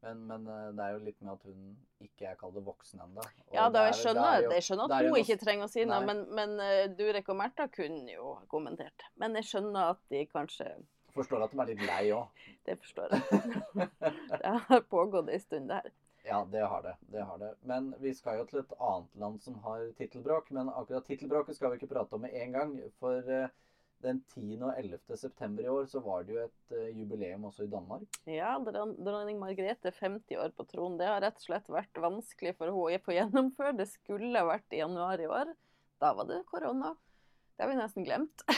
men, 0.02 0.24
men 0.30 0.48
eh, 0.50 0.70
det 0.78 0.86
er 0.86 0.96
jo 0.96 1.04
litt 1.06 1.20
med 1.22 1.34
at 1.34 1.44
hun 1.50 1.68
ikke 2.06 2.32
er 2.32 2.40
kalt 2.40 2.58
voksen 2.66 3.04
ennå. 3.06 3.26
Ja, 3.54 3.68
da, 3.74 3.86
jeg 3.90 4.00
skjønner, 4.02 4.48
jeg 4.50 4.66
skjønner 4.68 4.96
at 4.96 5.10
hun 5.10 5.20
ikke 5.22 5.38
trenger 5.42 5.68
å 5.68 5.72
si 5.72 5.86
noe, 5.88 6.02
men, 6.08 6.24
men 6.38 6.56
eh, 6.66 6.88
Durek 6.98 7.30
og 7.34 7.40
Märtha 7.42 7.68
kunne 7.74 8.16
jo 8.16 8.36
kommentert. 8.52 9.08
Men 9.22 9.38
jeg 9.40 9.50
skjønner 9.52 9.94
at 9.96 10.02
de 10.14 10.26
kanskje 10.32 10.74
Forstår 11.16 11.44
at 11.46 11.54
de 11.54 11.60
er 11.64 11.72
litt 11.74 11.84
lei 11.88 12.04
òg. 12.16 12.46
Det 12.68 12.78
forstår 12.80 13.16
jeg. 13.16 13.90
det 14.32 14.56
har 14.68 14.84
pågått 14.92 15.32
ei 15.34 15.40
stund, 15.42 15.72
det 15.72 15.82
her. 15.82 15.92
Ja, 16.24 16.48
det 16.52 16.62
har 16.62 16.84
det. 16.86 16.96
det 17.14 17.24
har 17.26 17.38
det. 17.42 17.56
Men 17.66 17.96
vi 18.00 18.14
skal 18.14 18.38
jo 18.42 18.46
til 18.50 18.62
et 18.62 18.76
annet 18.78 19.16
land 19.24 19.42
som 19.42 19.58
har 19.66 19.88
tittelbråk. 19.98 20.52
Men 20.54 20.70
akkurat 20.70 21.08
tittelbråket 21.10 21.58
skal 21.58 21.74
vi 21.74 21.82
ikke 21.82 21.90
prate 21.96 22.16
om 22.16 22.22
med 22.28 22.36
en 22.38 22.54
gang. 22.58 22.76
For 23.02 23.26
eh, 23.26 23.50
den 24.06 24.22
10. 24.34 24.60
og 24.62 24.74
11. 24.78 25.18
september 25.18 25.66
i 25.66 25.72
år 25.72 25.90
så 25.90 26.02
var 26.06 26.26
det 26.26 26.36
jo 26.36 26.44
et 26.46 26.76
eh, 26.78 26.92
jubileum 27.00 27.50
også 27.50 27.66
i 27.66 27.72
Danmark. 27.72 28.06
Ja, 28.30 28.54
dronning 28.62 29.42
Margrethe 29.42 29.94
50 29.98 30.38
år 30.42 30.54
på 30.58 30.66
tronen. 30.70 31.00
Det 31.02 31.10
har 31.10 31.22
rett 31.26 31.42
og 31.42 31.48
slett 31.48 31.74
vært 31.74 32.02
vanskelig 32.06 32.56
for 32.60 32.70
henne 32.70 33.02
å 33.02 33.06
få 33.06 33.18
gjennomføre. 33.18 33.78
Det 33.82 33.90
skulle 33.90 34.46
vært 34.48 34.78
i 34.78 34.84
januar 34.84 35.22
i 35.22 35.30
år. 35.30 35.56
Da 36.02 36.14
var 36.18 36.30
det 36.30 36.44
korona. 36.50 36.96
Det 37.56 37.64
har 37.64 37.72
vi 37.72 37.80
nesten 37.80 38.08
glemt. 38.08 38.46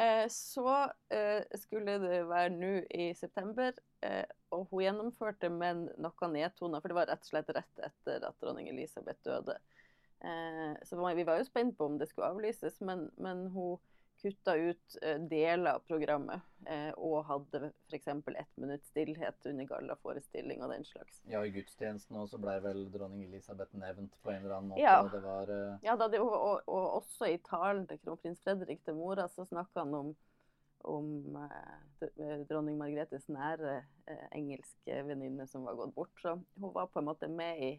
Eh, 0.00 0.28
Så 0.32 0.64
eh, 1.12 1.42
skulle 1.58 1.98
det 2.00 2.20
være 2.28 2.52
nå 2.54 2.70
i 2.94 3.10
september, 3.14 3.74
eh, 4.06 4.22
og 4.54 4.70
hun 4.70 4.84
gjennomførte, 4.84 5.50
men 5.52 5.88
noe 6.00 6.28
nedtona. 6.32 6.80
For 6.80 6.88
det 6.88 6.96
var 6.96 7.10
rett 7.10 7.26
og 7.26 7.30
slett 7.32 7.50
rett 7.52 7.82
etter 7.84 8.24
at 8.24 8.38
dronning 8.40 8.70
Elisabeth 8.70 9.20
døde. 9.26 9.58
Så 10.84 10.96
vi 11.00 11.24
var 11.24 11.40
jo 11.40 11.48
spent 11.48 11.76
på 11.78 11.86
om 11.88 11.98
det 12.00 12.10
skulle 12.10 12.28
avlyses, 12.32 12.80
men, 12.84 13.06
men 13.16 13.46
hun 13.54 13.78
kutta 14.22 14.54
ut 14.56 14.96
eh, 15.02 15.18
deler 15.30 15.74
av 15.78 15.82
programmet. 15.88 16.40
eh, 16.66 16.90
Og 16.96 17.24
hadde 17.24 17.70
f.eks. 17.88 18.06
ett 18.08 18.56
minutts 18.60 18.88
stillhet 18.92 19.46
under 19.48 19.64
gallaforestilling 19.70 20.62
og 20.62 20.70
den 20.74 20.84
slags. 20.84 21.22
Ja, 21.30 21.40
i 21.44 21.50
gudstjenesten 21.54 22.16
også 22.20 22.38
ble 22.42 22.58
vel 22.64 22.82
dronning 22.92 23.24
Elisabeth 23.28 23.72
nevnt 23.80 24.16
på 24.22 24.30
en 24.34 24.42
eller 24.44 24.56
annen 24.58 24.72
måte. 24.74 24.82
Ja. 24.84 24.98
og 25.02 25.10
Det 25.14 25.22
var 25.24 25.52
eh, 25.56 25.76
Ja, 25.88 25.96
det, 25.96 26.20
og, 26.20 26.34
og, 26.36 26.62
og 26.68 26.98
også 27.02 27.30
i 27.32 27.38
talen 27.48 27.86
til 27.88 27.98
kronprins 28.04 28.42
Fredrik 28.44 28.84
til 28.84 28.94
mora, 29.00 29.28
så 29.28 29.44
snakka 29.48 29.84
han 29.86 29.94
om, 29.94 30.14
om 30.84 31.36
eh, 31.46 32.40
dronning 32.48 32.78
Margrethes 32.80 33.26
nære 33.32 33.78
eh, 34.06 34.26
engelske 34.36 35.00
venninne 35.08 35.46
som 35.48 35.64
var 35.64 35.78
gått 35.80 35.94
bort. 35.96 36.12
Så 36.22 36.36
hun 36.60 36.74
var 36.76 36.92
på 36.92 37.00
en 37.00 37.08
måte 37.08 37.28
med 37.28 37.60
i, 37.64 37.72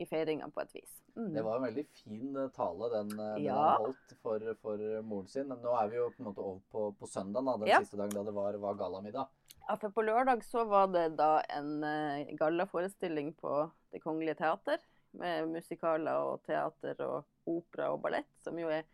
i 0.00 0.06
feiringa 0.08 0.48
på 0.54 0.62
et 0.62 0.74
vis. 0.74 0.98
Mm. 1.16 1.32
Det 1.34 1.42
var 1.44 1.56
en 1.58 1.66
veldig 1.66 1.84
fin 1.92 2.36
eh, 2.40 2.48
tale 2.56 2.88
den, 2.94 3.10
eh, 3.18 3.34
den 3.36 3.44
Ja. 3.44 3.56
han 3.56 3.84
holdt 3.86 4.14
for, 4.22 4.46
for 4.62 4.84
moren 5.02 5.28
sin. 5.28 5.48
Nå 5.48 5.74
er 5.82 5.88
vi 5.92 5.96
jo 6.00 6.08
på 6.10 6.22
en 6.22 6.30
måte 6.30 6.44
over 6.44 6.60
på, 6.72 6.86
på 6.98 7.06
søndag, 7.10 7.44
da, 7.44 7.56
den 7.60 7.68
Ja. 7.68 7.80
siste 7.84 8.00
dagen 8.00 8.14
da 8.16 8.22
det 8.24 8.34
var, 8.34 8.56
var 8.62 8.74
gallamiddag. 8.80 9.28
Ja, 9.68 9.76
for 9.76 9.90
på 9.94 10.02
lørdag 10.02 10.42
så 10.44 10.64
var 10.66 10.88
det 10.90 11.16
da 11.16 11.40
en 11.54 11.84
uh, 11.84 12.32
gallaforestilling 12.40 13.32
på 13.38 13.70
Det 13.92 14.00
Kongelige 14.02 14.34
Teater. 14.40 14.78
Med 15.12 15.48
musikaler 15.52 16.24
og 16.24 16.40
teater 16.48 16.96
og 17.04 17.24
opera 17.46 17.90
og 17.92 18.00
ballett, 18.02 18.30
som 18.40 18.56
jo 18.58 18.70
er 18.72 18.86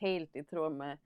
helt 0.00 0.34
i 0.34 0.42
tråd 0.42 0.72
med 0.72 0.98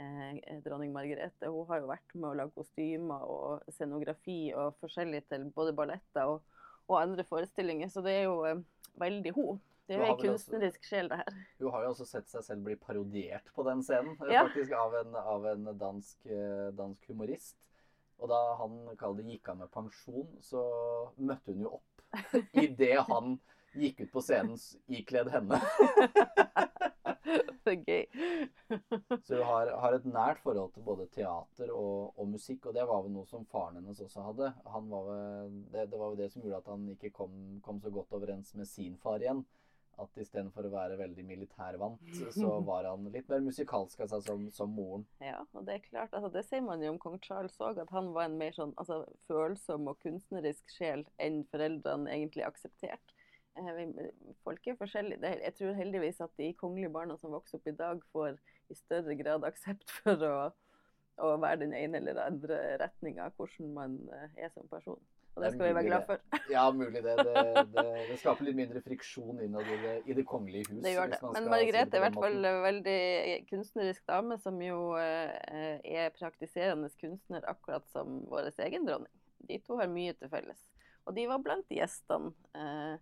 eh, 0.00 0.60
dronning 0.64 0.94
Margrethe. 0.94 1.44
Hun 1.52 1.66
har 1.68 1.82
jo 1.82 1.90
vært 1.90 2.14
med 2.16 2.30
å 2.30 2.34
lage 2.40 2.54
kostymer 2.56 3.20
og 3.28 3.66
scenografi 3.68 4.54
og 4.56 4.78
forskjellig 4.80 5.26
til 5.28 5.44
både 5.54 5.74
balletter 5.76 6.24
og, 6.32 6.40
og 6.88 6.96
andre 7.02 7.24
forestillinger, 7.28 7.92
så 7.92 8.00
det 8.00 8.16
er 8.22 8.24
jo 8.30 8.38
eh, 8.48 8.64
veldig 9.00 9.32
hun. 9.34 9.60
Det 9.86 9.96
er 9.96 10.00
jo 10.00 10.04
ei 10.14 10.20
kunstnerisk 10.22 10.80
også- 10.80 10.88
sjel, 10.88 11.08
det 11.08 11.16
her. 11.18 11.34
Hun 11.60 11.70
har 11.72 11.82
jo 11.84 11.88
også 11.90 12.06
sett 12.08 12.28
seg 12.28 12.42
selv 12.46 12.64
bli 12.64 12.74
parodiert 12.76 13.50
på 13.54 13.64
den 13.66 13.82
scenen, 13.82 14.16
eh, 14.22 14.32
Ja. 14.32 14.44
faktisk 14.46 14.72
av 14.72 14.94
en, 14.94 15.14
av 15.14 15.44
en 15.46 15.64
dansk, 15.78 16.16
eh, 16.26 16.70
dansk 16.72 17.06
humorist. 17.08 17.56
Og 18.18 18.28
da 18.30 18.54
han 18.56 18.96
kall 18.96 19.16
det 19.16 19.24
gikk 19.26 19.48
av 19.50 19.58
med 19.58 19.70
pensjon, 19.70 20.28
så 20.40 20.62
møtte 21.18 21.52
hun 21.52 21.60
jo 21.66 21.74
opp 21.74 22.02
idet 22.54 22.98
han 23.08 23.38
gikk 23.74 24.00
ut 24.06 24.12
på 24.12 24.22
scenen 24.22 24.56
ikledd 24.88 25.28
henne. 25.34 25.60
Det 27.64 27.72
er 27.72 27.82
gøy. 27.88 28.04
Så 29.24 29.38
hun 29.38 29.46
har, 29.48 29.72
har 29.80 29.96
et 29.96 30.06
nært 30.08 30.40
forhold 30.44 30.72
til 30.74 30.84
både 30.86 31.08
teater 31.14 31.72
og, 31.72 32.14
og 32.20 32.30
musikk, 32.34 32.68
og 32.68 32.76
det 32.76 32.86
var 32.88 33.02
vel 33.04 33.14
noe 33.14 33.28
som 33.30 33.46
faren 33.50 33.80
hennes 33.80 34.00
også 34.04 34.24
hadde. 34.28 34.52
Han 34.74 34.88
var 34.92 35.10
vel, 35.10 35.58
det, 35.72 35.88
det 35.92 36.00
var 36.00 36.12
jo 36.12 36.20
det 36.20 36.30
som 36.32 36.44
gjorde 36.44 36.62
at 36.62 36.72
han 36.74 36.88
ikke 36.94 37.12
kom, 37.16 37.36
kom 37.64 37.80
så 37.82 37.92
godt 37.94 38.16
overens 38.16 38.54
med 38.58 38.68
sin 38.70 38.98
far 39.00 39.24
igjen. 39.24 39.44
At 40.02 40.16
istedenfor 40.18 40.66
å 40.66 40.72
være 40.72 40.96
veldig 40.98 41.22
militærvant, 41.22 42.00
så 42.34 42.48
var 42.68 42.88
han 42.88 43.06
litt 43.14 43.28
mer 43.30 43.44
musikalsk 43.44 44.00
av 44.02 44.10
seg 44.10 44.24
som, 44.26 44.48
som 44.50 44.72
moren. 44.74 45.04
Ja, 45.22 45.38
og 45.54 45.68
det 45.68 45.76
er 45.76 45.84
klart, 45.84 46.16
altså 46.18 46.32
det 46.34 46.42
sier 46.48 46.64
man 46.66 46.82
jo 46.82 46.90
om 46.96 46.98
kong 47.02 47.20
Charles 47.22 47.54
òg, 47.62 47.78
at 47.78 47.92
han 47.94 48.10
var 48.16 48.26
en 48.26 48.38
mer 48.40 48.56
sånn 48.56 48.74
altså, 48.80 49.04
følsom 49.30 49.86
og 49.92 50.00
kunstnerisk 50.02 50.74
sjel 50.74 51.06
enn 51.22 51.44
foreldrene 51.52 52.10
egentlig 52.10 52.42
aksepterte. 52.48 53.13
Eh, 53.56 54.10
folk 54.44 54.66
er 54.66 54.78
forskjellige. 54.78 55.32
Jeg 55.44 55.54
tror 55.58 55.78
heldigvis 55.78 56.20
at 56.24 56.30
de 56.38 56.52
kongelige 56.58 56.92
barna 56.92 57.16
som 57.20 57.34
vokser 57.34 57.60
opp 57.60 57.66
i 57.70 57.76
dag, 57.78 58.02
får 58.12 58.38
i 58.70 58.78
større 58.78 59.16
grad 59.18 59.46
aksept 59.46 59.90
for 60.00 60.24
å, 60.28 60.38
å 61.22 61.34
være 61.38 61.64
den 61.64 61.74
ene 61.78 62.00
eller 62.02 62.24
andre 62.26 62.62
retninga, 62.82 63.30
hvordan 63.36 63.74
man 63.76 64.00
eh, 64.12 64.46
er 64.46 64.54
som 64.54 64.66
person. 64.70 64.98
Og 65.34 65.42
det 65.42 65.48
Det 65.48 65.54
skal 65.56 65.66
vi 65.66 65.74
være 65.74 65.86
glad 65.86 66.02
glad 66.06 66.18
det. 66.18 66.18
for. 66.30 66.52
Ja, 66.52 66.64
mulig 66.70 67.00
det. 67.02 67.14
Det, 67.18 67.64
det, 68.10 68.18
skaper 68.20 68.46
litt 68.46 68.58
mindre 68.58 68.82
friksjon 68.82 69.40
innad 69.42 69.66
i 69.66 69.78
det, 69.82 69.94
i 70.06 70.14
det 70.14 70.26
kongelige 70.30 70.68
hus. 70.70 70.82
Det 70.84 70.92
gjør 70.94 71.10
det. 71.10 71.18
Men 71.34 71.48
Margrethe 71.50 71.96
er 71.96 71.98
i 71.98 72.04
hvert 72.04 72.18
fall 72.22 72.46
en 72.50 72.60
veldig 72.62 73.00
kunstnerisk 73.48 74.04
dame, 74.06 74.38
som 74.42 74.60
jo 74.62 74.78
eh, 75.00 75.80
er 75.82 76.14
praktiserende 76.14 76.90
kunstner, 77.00 77.42
akkurat 77.50 77.86
som 77.90 78.20
vår 78.30 78.52
egen 78.66 78.86
dronning. 78.86 79.10
De 79.48 79.58
to 79.66 79.80
har 79.80 79.90
mye 79.90 80.14
til 80.14 80.30
felles. 80.30 80.62
Og 81.04 81.18
de 81.18 81.26
var 81.28 81.42
blant 81.42 81.74
gjestene 81.74 82.30
eh, 82.54 82.94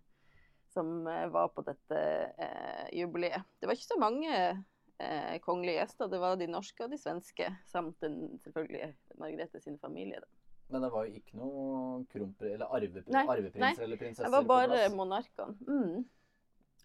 som 0.73 1.07
eh, 1.07 1.25
var 1.33 1.51
på 1.53 1.63
dette 1.65 2.03
eh, 2.37 2.85
jubileet. 2.99 3.45
Det 3.59 3.69
var 3.69 3.77
ikke 3.77 3.91
så 3.93 3.99
mange 4.01 4.31
eh, 4.33 5.35
kongelige 5.45 5.79
gjester. 5.81 6.11
Det 6.11 6.21
var 6.21 6.39
de 6.39 6.49
norske 6.51 6.85
og 6.85 6.93
de 6.93 6.99
svenske, 7.01 7.49
samt 7.71 7.99
den, 8.03 8.39
selvfølgelig 8.43 8.93
Margrethe 9.21 9.61
sin 9.63 9.77
familie. 9.81 10.21
Da. 10.23 10.43
Men 10.73 10.81
det 10.81 10.89
var 10.93 11.05
jo 11.05 11.21
ikke 11.21 11.37
noen 11.37 12.03
krumper, 12.09 12.49
eller 12.55 12.73
arve, 12.73 13.05
Nei, 13.13 13.23
arveprinser 13.29 13.85
eller 13.85 13.99
prinsesser 13.99 14.29
Det 14.29 14.33
var 14.33 14.49
bare 14.49 14.83
monarkene. 14.95 15.55
Mm. 15.67 16.03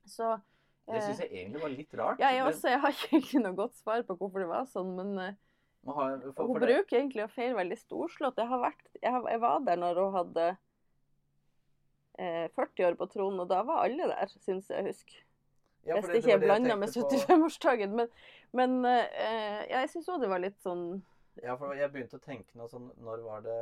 Så 0.09 0.35
Det 0.89 1.03
syns 1.05 1.21
eh, 1.21 1.27
jeg 1.27 1.43
egentlig 1.43 1.63
var 1.63 1.73
litt 1.75 1.95
rart. 2.01 2.21
ja, 2.21 2.33
jeg, 2.35 2.45
men 2.45 2.53
også, 2.53 2.73
jeg 2.73 2.83
har 2.85 2.99
ikke 3.21 3.45
noe 3.45 3.57
godt 3.57 3.79
svar 3.81 4.05
på 4.09 4.17
hvorfor 4.21 4.45
det 4.45 4.51
var 4.51 4.69
sånn, 4.69 4.95
men 4.99 5.15
eh, 5.25 5.37
man 5.89 5.97
har, 5.97 6.17
for, 6.35 6.49
hun 6.51 6.59
bruker 6.59 6.91
det, 6.91 7.01
egentlig 7.01 7.25
å 7.25 7.33
feire 7.33 7.57
veldig 7.57 7.79
storslått. 7.81 8.41
Jeg, 8.43 8.73
jeg, 9.01 9.21
jeg 9.33 9.43
var 9.45 9.61
der 9.65 9.81
når 9.81 10.01
hun 10.03 10.17
hadde 10.17 10.47
eh, 10.53 10.59
40 12.19 12.87
år 12.89 12.99
på 12.99 13.07
tronen, 13.13 13.41
og 13.45 13.51
da 13.51 13.63
var 13.67 13.85
alle 13.87 14.09
der, 14.11 14.33
syns 14.43 14.71
jeg 14.73 14.83
å 14.83 14.89
huske. 14.89 15.21
ja, 15.87 15.95
Hvis 15.95 16.09
det 16.11 16.23
ikke 16.23 16.35
er 16.35 16.43
blanda 16.43 16.75
med 16.77 16.91
75-årsdagen. 16.91 17.95
Men, 17.95 18.11
men 18.53 18.77
uh, 18.85 19.63
ja, 19.69 19.85
jeg 19.85 19.93
syns 19.95 20.11
òg 20.11 20.25
det 20.25 20.33
var 20.33 20.43
litt 20.43 20.59
sånn 20.65 21.01
Ja, 21.39 21.55
for 21.55 21.77
jeg 21.79 21.93
begynte 21.95 22.19
å 22.19 22.25
tenke 22.25 22.59
noe 22.59 22.67
sånn 22.69 22.89
Når 23.05 23.23
var 23.23 23.45
det 23.47 23.59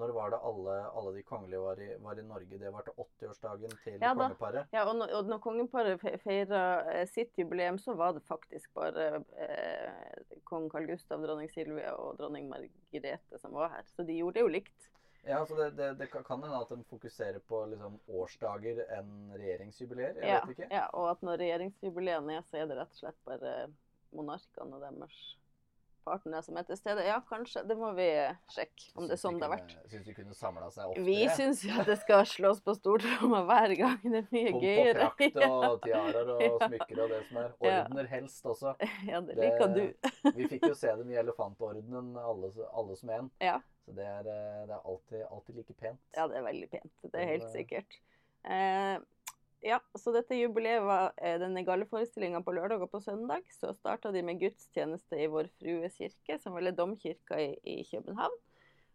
Når 0.00 0.14
var 0.16 0.32
det 0.32 0.38
alle, 0.48 0.76
alle 0.96 1.12
de 1.18 1.24
kongelige 1.28 1.60
var 1.60 1.82
i, 1.84 1.90
var 2.00 2.16
i 2.16 2.24
Norge? 2.24 2.60
Det 2.62 2.72
var 2.72 2.86
til 2.86 2.96
80-årsdagen 3.04 3.76
til 3.84 3.98
Ja 4.00 4.14
kongeparet? 4.16 4.72
Ja, 4.72 4.86
og 4.88 4.96
når, 4.96 5.12
og 5.18 5.28
når 5.34 5.42
kongeparet 5.44 6.06
feira 6.24 6.62
eh, 6.94 7.04
sitt 7.10 7.36
jubileum, 7.36 7.76
så 7.78 7.92
var 7.98 8.16
det 8.16 8.24
faktisk 8.24 8.72
bare 8.78 9.20
eh, 9.36 10.40
kong 10.48 10.70
Carl 10.72 10.88
Gustav, 10.88 11.20
dronning 11.20 11.52
Silvia 11.52 11.92
og 12.00 12.16
dronning 12.22 12.48
Margrethe 12.48 13.42
som 13.44 13.52
var 13.52 13.74
her. 13.76 13.84
Så 13.92 14.08
de 14.08 14.16
gjorde 14.16 14.40
det 14.40 14.46
jo 14.46 14.54
likt. 14.56 14.88
Ja, 15.24 15.44
så 15.46 15.54
det, 15.54 15.70
det, 15.78 15.90
det 16.00 16.08
kan 16.10 16.24
hende 16.42 16.56
at 16.58 16.68
de 16.74 16.82
fokuserer 16.90 17.38
på 17.46 17.60
liksom 17.70 18.00
årsdager 18.10 18.80
enn 18.98 19.12
regjeringsjubileer? 19.38 20.16
Jeg 20.18 20.28
Ja, 20.32 20.40
vet 20.46 20.56
ikke. 20.58 20.70
ja, 20.74 20.86
og 20.98 21.10
at 21.12 21.22
når 21.22 21.38
regjeringsjubileene 21.44 22.40
er, 22.40 22.42
så 22.48 22.58
er 22.58 22.66
det 22.66 22.80
rett 22.80 22.90
og 22.96 23.04
slett 23.04 23.20
bare 23.28 23.52
monarkene 24.12 24.74
og 24.76 24.82
deres 24.82 25.20
partnere 26.02 26.42
som 26.42 26.56
er 26.58 26.64
til 26.66 26.74
stede. 26.76 27.04
Ja, 27.06 27.20
kanskje. 27.22 27.62
Det 27.70 27.76
må 27.78 27.92
vi 27.94 28.08
sjekke 28.50 28.88
om 28.98 29.06
det 29.06 29.14
er 29.14 29.20
sånn 29.22 29.36
det 29.38 29.46
har 29.46 29.52
vært. 29.54 29.76
Syns 29.92 30.08
du 30.08 30.12
kunne 30.16 30.34
samla 30.34 30.70
seg 30.74 30.90
oftere? 30.90 31.04
Vi 31.06 31.18
syns 31.38 31.62
jo 31.68 31.76
at 31.78 31.86
det 31.92 31.96
skal 32.00 32.24
slås 32.26 32.58
på 32.66 32.74
stortromma 32.74 33.44
hver 33.46 33.74
gang. 33.78 34.00
Det 34.02 34.24
er 34.24 34.26
mye 34.34 34.50
Pomp 34.50 34.58
og 34.58 34.66
gøyere. 34.66 35.06
prakt 35.14 35.38
og 35.46 35.76
tiaraer 35.86 36.32
og 36.34 36.56
smykker 36.66 37.02
og 37.04 37.14
det 37.14 37.20
som 37.28 37.38
er. 37.44 37.54
Ordener 37.62 38.10
helst 38.10 38.50
også. 38.56 38.74
Ja, 39.06 39.20
det 39.22 39.36
Det- 39.38 39.44
liker 39.46 39.76
du. 39.78 40.32
Vi 40.40 40.48
fikk 40.50 40.66
jo 40.66 40.74
se 40.74 40.96
dem 40.98 41.14
i 41.14 41.20
elefantordenen, 41.22 42.16
alle, 42.18 42.50
alle 42.74 42.96
som 42.98 43.14
en. 43.20 43.30
Ja. 43.40 43.60
Så 43.84 43.94
det 43.96 44.04
er, 44.06 44.26
eh, 44.30 44.66
det 44.68 44.76
er 44.76 44.84
alltid, 44.86 45.22
alltid 45.30 45.56
like 45.56 45.74
pent. 45.74 46.00
Ja, 46.16 46.28
det 46.30 46.36
er 46.38 46.46
veldig 46.46 46.68
pent. 46.70 46.92
Det 47.02 47.14
er 47.18 47.26
helt 47.32 47.48
eh, 47.48 47.56
sikkert. 47.56 47.96
Eh, 48.44 48.98
ja, 49.62 49.78
så 49.98 50.12
dette 50.14 50.34
jubileet 50.38 50.82
var 50.82 51.12
eh, 51.22 51.36
denne 51.38 51.64
galleforestillinga 51.66 52.40
på 52.46 52.54
lørdag 52.54 52.82
og 52.82 52.90
på 52.90 53.00
søndag. 53.02 53.42
Så 53.54 53.74
starta 53.74 54.10
de 54.14 54.22
med 54.26 54.40
gudstjeneste 54.42 55.18
i 55.22 55.28
Vår 55.30 55.50
Frues 55.58 55.98
kirke, 55.98 56.38
som 56.42 56.54
vel 56.58 56.70
er 56.70 56.78
domkirka 56.78 57.38
i, 57.42 57.52
i 57.62 57.82
København. 57.90 58.34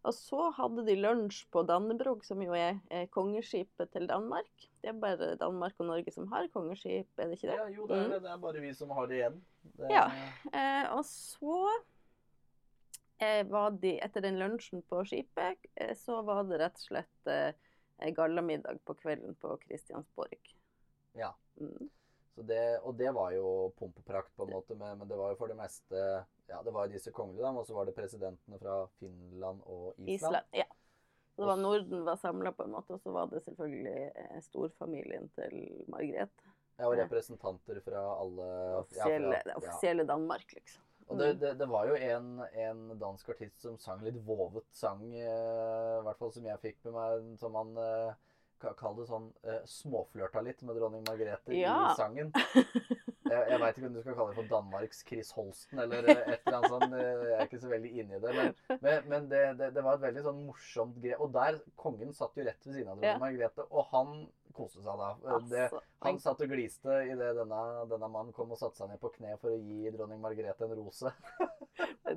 Og 0.08 0.14
så 0.16 0.52
hadde 0.56 0.86
de 0.88 0.94
lunsj 0.96 1.42
på 1.52 1.66
Dannebrog, 1.68 2.22
som 2.24 2.40
jo 2.40 2.54
er 2.56 2.78
kongeskipet 3.12 3.90
til 3.92 4.06
Danmark. 4.08 4.48
Det 4.80 4.92
er 4.94 5.00
bare 5.02 5.34
Danmark 5.42 5.74
og 5.84 5.90
Norge 5.90 6.14
som 6.16 6.30
har 6.32 6.48
kongeskip, 6.54 7.10
er 7.20 7.28
det 7.28 7.40
ikke 7.42 7.50
det? 7.50 7.58
Ja, 7.58 7.66
jo, 7.76 7.88
det 7.90 7.98
er 7.98 8.06
Mm. 8.06 8.14
det. 8.14 8.32
Er 8.32 8.38
bare 8.46 8.62
vi 8.64 8.74
som 8.78 8.90
har 8.96 9.08
det 9.08 9.18
igjen. 9.20 9.42
Det, 9.76 9.90
Ja. 9.92 10.06
Eh, 10.54 10.86
og 10.96 11.04
så 11.04 11.58
de, 13.82 14.00
etter 14.00 14.22
den 14.22 14.40
lunsjen 14.40 14.82
på 14.90 15.04
skipet, 15.06 15.66
eh, 15.76 15.96
så 15.98 16.22
var 16.22 16.44
det 16.46 16.60
rett 16.62 16.78
og 16.78 16.86
slett 16.90 17.32
eh, 17.32 18.12
gallamiddag 18.14 18.80
på 18.86 18.94
kvelden 18.94 19.36
på 19.42 19.58
Kristiansborg. 19.66 20.56
Ja. 21.18 21.34
Mm. 21.60 21.90
Så 22.36 22.44
det, 22.46 22.80
og 22.86 22.96
det 22.96 23.12
var 23.18 23.32
jo 23.34 23.74
pomp 23.80 23.98
og 23.98 24.06
prakt, 24.06 24.36
på 24.38 24.46
en 24.46 24.54
måte, 24.54 24.76
men, 24.78 25.00
men 25.00 25.10
det 25.10 25.18
var 25.18 25.32
jo 25.34 25.40
for 25.40 25.50
det 25.50 25.58
meste 25.58 26.02
Ja, 26.48 26.60
det 26.64 26.72
var 26.72 26.86
jo 26.86 26.94
disse 26.94 27.12
kongelige, 27.12 27.50
og 27.50 27.66
så 27.68 27.74
var 27.76 27.88
det 27.90 27.96
presidentene 27.98 28.60
fra 28.62 28.76
Finland 29.00 29.64
og 29.66 29.96
Island. 29.98 30.14
Island. 30.14 30.46
Ja. 30.56 30.68
Så 31.34 31.42
det 31.42 31.48
var 31.50 31.58
Norden 31.62 32.06
var 32.06 32.16
samla 32.22 32.52
på 32.54 32.64
en 32.64 32.72
måte, 32.72 32.94
og 32.94 33.02
så 33.02 33.12
var 33.12 33.28
det 33.34 33.42
selvfølgelig 33.44 34.12
eh, 34.16 34.38
storfamilien 34.46 35.28
til 35.36 35.58
Margrethe. 35.90 36.54
Ja, 36.78 36.88
og 36.88 36.96
representanter 36.98 37.82
fra 37.82 38.04
alle 38.22 38.48
Offisielle, 38.84 39.34
ja, 39.34 39.42
fra, 39.42 39.52
ja. 39.52 39.58
offisielle 39.58 40.06
Danmark, 40.06 40.54
liksom. 40.54 40.87
Og 41.08 41.20
det, 41.22 41.28
det, 41.40 41.54
det 41.60 41.68
var 41.72 41.88
jo 41.88 41.96
en, 41.96 42.30
en 42.60 42.80
dansk 43.00 43.30
artist 43.32 43.62
som 43.64 43.78
sang 43.80 44.02
litt 44.04 44.18
vovet 44.28 44.66
sang, 44.76 45.06
eh, 45.16 46.00
i 46.00 46.04
hvert 46.08 46.20
fall 46.20 46.34
som 46.36 46.46
jeg 46.50 46.60
fikk 46.64 46.82
med 46.90 46.98
meg, 46.98 47.30
som 47.40 47.56
han 47.56 47.72
eh, 47.80 48.10
ka- 48.60 48.74
Kall 48.80 48.98
det 49.00 49.06
sånn 49.08 49.30
eh, 49.48 49.62
småflørta 49.72 50.42
litt 50.44 50.64
med 50.68 50.76
dronning 50.80 51.06
Margrethe 51.08 51.56
Ja. 51.56 51.78
i 51.92 51.96
sangen. 52.00 52.34
Jeg, 53.28 53.42
jeg 53.52 53.60
veit 53.60 53.76
ikke 53.76 53.88
om 53.90 53.96
du 53.98 54.00
skal 54.00 54.16
kalle 54.16 54.32
det 54.32 54.38
for 54.38 54.48
Danmarks 54.48 55.02
Chris 55.04 55.30
Holsten 55.36 55.82
eller 55.84 56.06
et 56.14 56.46
eller 56.48 56.54
annet 56.62 56.72
sånt. 56.72 56.94
eh, 56.96 57.24
Jeg 57.26 57.34
er 57.36 57.42
ikke 57.50 57.58
så 57.60 57.72
veldig 57.74 57.90
inni 58.00 58.20
det. 58.24 58.32
Men, 58.38 58.54
men, 58.86 59.02
men 59.12 59.26
det, 59.34 59.42
det, 59.60 59.68
det 59.76 59.84
var 59.84 59.98
et 59.98 60.06
veldig 60.06 60.24
sånn 60.30 60.38
morsomt 60.48 60.96
grep. 61.04 61.20
Og 61.26 61.34
der 61.36 61.58
Kongen 61.76 62.14
satt 62.16 62.40
jo 62.40 62.46
rett 62.48 62.64
ved 62.70 62.78
siden 62.78 62.94
av 62.94 63.02
dronning 63.02 63.10
Ja. 63.12 63.20
Margrethe, 63.20 63.66
og 63.68 63.90
han 63.92 64.14
koste 64.58 64.82
seg 64.84 65.00
da. 65.00 65.10
Det, 65.22 65.32
Altså, 65.38 65.82
han 66.06 66.20
satt 66.24 66.42
og 66.44 66.52
gliste 66.52 66.98
idet 67.08 67.30
denne, 67.38 67.62
denne 67.92 68.10
mannen 68.12 68.34
kom 68.36 68.52
og 68.56 68.60
satte 68.60 68.82
seg 68.82 68.92
ned 68.92 69.00
på 69.02 69.12
kne 69.16 69.36
for 69.42 69.54
å 69.54 69.60
gi 69.62 69.92
dronning 69.96 70.20
Margrethe 70.24 70.68
en 70.68 70.76
rose. 70.80 71.14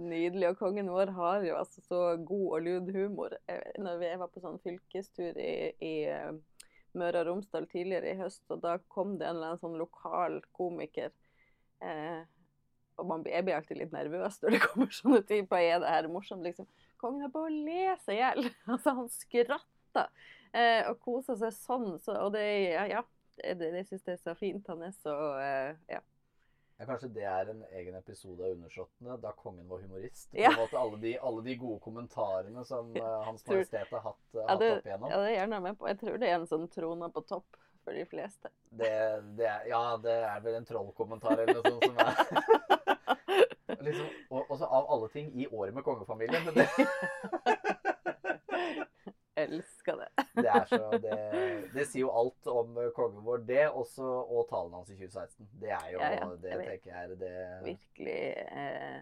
Nydelig. 0.00 0.48
Og 0.52 0.58
kongen 0.60 0.90
vår 0.92 1.12
har 1.16 1.44
jo 1.46 1.56
altså 1.58 1.82
så 1.84 2.00
god 2.16 2.46
og 2.56 2.64
lud 2.66 2.90
humor. 2.96 3.36
Eh, 3.50 3.60
Når 3.82 4.00
vi 4.00 4.10
jeg 4.10 4.20
var 4.22 4.32
på 4.32 4.42
sånn 4.44 4.60
fylkestur 4.64 5.38
i, 5.40 5.54
i 5.84 5.94
eh, 6.10 6.32
Møre 6.98 7.22
og 7.22 7.28
Romsdal 7.30 7.68
tidligere 7.70 8.14
i 8.14 8.18
høst, 8.18 8.42
og 8.50 8.62
da 8.64 8.78
kom 8.90 9.16
det 9.20 9.28
en 9.28 9.36
eller 9.36 9.52
annen 9.52 9.62
sånn 9.62 9.78
lokal 9.78 10.40
komiker. 10.56 11.12
Eh, 11.84 12.22
og 13.00 13.06
man, 13.08 13.22
jeg 13.24 13.46
blir 13.46 13.56
alltid 13.56 13.78
litt 13.80 13.94
nervøs 13.94 14.40
når 14.42 14.56
det 14.56 14.62
kommer 14.66 14.90
sånne 14.92 15.22
typer. 15.28 15.62
Er 15.64 15.82
det 15.84 15.92
her 15.94 16.08
morsomt? 16.12 16.44
liksom? 16.44 16.68
Kongen 17.00 17.24
er 17.24 17.32
bare 17.32 17.48
å 17.48 17.60
le 17.68 17.94
seg 18.04 18.18
i 18.18 18.20
hjel. 18.20 18.50
Altså, 18.74 18.96
han 18.98 19.08
skratta 19.14 20.08
eh, 20.52 20.84
og 20.90 21.00
koser 21.04 21.36
seg 21.40 21.52
sånn. 21.56 21.90
Så, 22.02 22.14
og 22.18 22.32
det, 22.34 22.44
ja, 22.72 22.86
ja, 22.90 23.02
det, 23.40 23.56
det, 23.60 23.72
jeg 23.82 23.90
syns 23.90 24.08
jeg 24.08 24.18
er 24.18 24.22
så 24.24 24.34
fint. 24.38 24.66
Han 24.72 24.82
er 24.86 24.94
så 25.02 25.16
eh, 25.40 25.74
ja. 25.96 26.00
Ja, 26.80 26.86
kanskje 26.88 27.10
det 27.12 27.24
er 27.28 27.50
en 27.52 27.58
egen 27.76 27.96
episode 27.98 28.40
av 28.40 28.54
Undersåttene, 28.54 29.18
da 29.20 29.34
kongen 29.36 29.66
var 29.68 29.82
humorist. 29.82 30.30
Ja. 30.32 30.54
alle 30.56 30.96
de, 31.02 31.10
alle 31.20 31.42
de 31.44 31.56
gode 31.60 31.76
kommentarene 31.84 32.62
som 32.64 32.94
eh, 32.96 33.16
Hans 33.26 33.44
Tror- 33.44 33.60
Majestet 33.60 33.90
har 33.92 34.00
hatt, 34.06 34.22
uh, 34.32 34.38
Ja, 34.40 34.46
hatt 34.54 34.62
opp 34.70 34.86
igjennom. 34.88 35.10
ja, 35.10 35.18
det 35.20 35.26
er 35.28 35.34
gjerne 35.34 35.58
med 35.66 35.76
på. 35.76 35.88
Jeg 35.90 35.98
tror 36.00 36.16
det 36.22 36.30
er 36.30 36.38
en 36.38 36.48
sånn 36.48 36.64
trona 36.72 37.10
på 37.12 37.20
topp 37.28 37.60
for 37.84 37.96
de 37.96 38.06
fleste. 38.08 38.48
Det, 38.70 38.88
det 39.36 39.46
er, 39.48 39.68
ja, 39.68 39.82
det 40.00 40.16
er 40.30 40.40
vel 40.44 40.56
en 40.56 40.68
trollkommentar 40.68 41.44
eller 41.44 41.60
noe 41.60 41.68
sånt 41.68 41.84
som 41.84 42.00
er 42.00 42.80
liksom, 43.90 44.08
og, 44.30 44.50
Også 44.50 44.64
av 44.64 44.88
alle 44.92 45.08
ting 45.12 45.30
i 45.36 45.46
året 45.52 45.74
med 45.76 45.84
kongefamilien. 45.84 46.44
men 46.48 46.54
Det, 46.54 46.68
Elsker 49.44 50.00
det. 50.00 50.08
det, 50.40 50.48
er 50.48 50.66
så, 50.70 50.80
det, 51.02 51.18
det 51.74 51.86
sier 51.88 52.04
jo 52.04 52.12
alt 52.22 52.50
om 52.52 52.78
eh, 52.80 52.90
kongen 52.96 53.24
vår, 53.26 53.44
det. 53.48 53.64
Også, 53.68 54.04
og 54.04 54.48
talen 54.50 54.76
hans 54.78 54.92
i 54.92 54.98
2016. 54.98 55.48
Det 55.62 55.72
er 55.76 55.88
jo 55.94 56.02
Ja, 56.02 56.10
ja, 56.16 56.28
det 56.42 56.52
jeg 56.54 56.68
tenker 56.68 56.94
jeg 56.94 57.10
er 57.10 57.20
det 57.20 57.34
Virkelig 57.66 58.18
eh, 58.46 58.98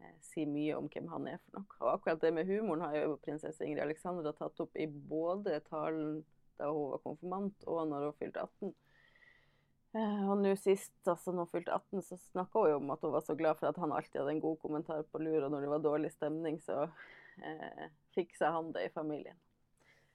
eh, 0.00 0.16
sier 0.30 0.50
mye 0.50 0.80
om 0.80 0.90
hvem 0.92 1.12
han 1.14 1.30
er 1.34 1.38
for 1.44 1.60
noe. 1.60 1.78
Og 1.82 1.92
akkurat 1.94 2.24
det 2.24 2.34
med 2.36 2.50
humoren 2.50 2.84
har 2.86 2.98
jo 3.00 3.20
prinsesse 3.24 3.64
Ingrid 3.64 3.86
Alexandra 3.86 4.34
tatt 4.36 4.60
opp 4.64 4.76
i 4.76 4.88
både 4.88 5.60
talen 5.70 6.20
da 6.58 6.72
hun 6.74 6.92
var 6.92 7.02
konfirmant, 7.04 7.66
og 7.70 7.84
når 7.86 8.08
hun 8.08 8.16
fylte 8.18 8.44
18. 8.44 8.74
Eh, 9.96 10.24
og 10.28 10.42
nå 10.42 10.52
sist, 10.60 10.96
altså 11.08 11.32
når 11.32 11.46
hun 11.46 11.52
fylte 11.52 11.76
18, 11.76 12.02
så 12.04 12.18
snakka 12.20 12.64
hun 12.64 12.72
jo 12.72 12.80
om 12.80 12.90
at 12.92 13.04
hun 13.06 13.14
var 13.14 13.24
så 13.24 13.36
glad 13.38 13.60
for 13.60 13.70
at 13.70 13.78
han 13.80 13.94
alltid 13.94 14.20
hadde 14.20 14.34
en 14.36 14.44
god 14.44 14.58
kommentar 14.64 15.06
på 15.08 15.22
lur, 15.22 15.46
og 15.46 15.52
når 15.54 15.64
det 15.64 15.70
var 15.72 15.86
dårlig 15.86 16.10
stemning, 16.12 16.58
så 16.64 16.82
eh, 17.40 17.86
fiksa 18.18 18.50
han 18.54 18.72
det 18.74 18.88
i 18.88 18.94
familien. 18.94 19.38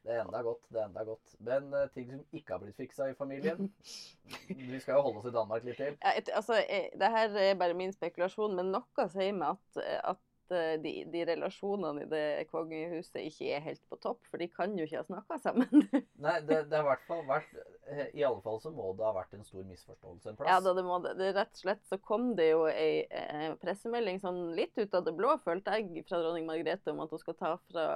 Det 0.04 0.12
er 0.12 0.26
enda 0.26 0.42
godt. 0.44 0.66
det 0.70 0.82
er 0.82 0.86
enda 0.90 1.04
godt. 1.08 1.36
Men 1.40 1.70
uh, 1.74 1.88
ting 1.94 2.10
som 2.12 2.24
ikke 2.36 2.54
har 2.54 2.60
blitt 2.60 2.76
fiksa 2.76 3.08
i 3.08 3.16
familien 3.16 3.70
Vi 4.72 4.80
skal 4.80 4.98
jo 4.98 5.06
holde 5.06 5.22
oss 5.22 5.30
i 5.30 5.36
Danmark 5.36 5.64
litt 5.64 5.80
til. 5.80 5.96
Ja, 6.04 6.12
et, 6.20 6.30
altså, 6.36 6.58
jeg, 6.60 6.90
det 7.00 7.12
her 7.14 7.38
er 7.46 7.56
bare 7.60 7.78
min 7.78 7.96
spekulasjon, 7.96 8.58
men 8.60 8.74
noe 8.76 9.08
sier 9.14 9.38
meg 9.38 9.56
at, 9.56 9.80
eh, 9.84 10.02
at 10.44 10.56
eh, 10.56 10.74
de, 10.82 10.92
de 11.12 11.24
relasjonene 11.28 12.04
i 12.04 12.10
det 12.10 12.46
kongehuset 12.52 13.20
ikke 13.22 13.50
er 13.56 13.64
helt 13.66 13.82
på 13.90 13.98
topp, 14.04 14.22
for 14.30 14.42
de 14.42 14.48
kan 14.52 14.74
jo 14.78 14.86
ikke 14.88 15.02
ha 15.02 15.06
snakka 15.08 15.38
sammen. 15.44 15.86
Nei, 16.26 16.36
det, 16.48 16.64
det 16.72 16.80
har 16.80 16.84
i 16.84 16.90
hvert 16.90 17.06
fall 17.08 17.24
vært 17.28 17.54
eh, 17.90 18.10
I 18.14 18.26
alle 18.28 18.42
fall 18.44 18.60
så 18.64 18.74
må 18.74 18.92
det 18.98 19.06
ha 19.08 19.14
vært 19.16 19.36
en 19.38 19.46
stor 19.48 19.66
misforståelse 19.70 20.32
en 20.32 20.40
plass. 20.40 20.52
ja, 20.52 20.60
da 20.66 20.74
det 20.78 20.86
må 20.88 21.00
det. 21.04 21.16
Rett 21.38 21.56
og 21.56 21.62
slett 21.64 21.84
så 21.90 22.00
kom 22.04 22.34
det 22.40 22.50
jo 22.52 22.66
ei 22.72 23.06
eh, 23.08 23.56
pressemelding 23.62 24.22
sånn 24.24 24.42
litt 24.58 24.78
ut 24.80 24.98
av 25.00 25.08
det 25.08 25.16
blå, 25.18 25.38
følte 25.46 25.78
jeg, 25.78 26.06
fra 26.10 26.22
dronning 26.22 26.48
Margrethe 26.50 26.94
om 26.94 27.04
at 27.06 27.14
hun 27.14 27.24
skal 27.24 27.40
ta 27.40 27.56
fra 27.70 27.88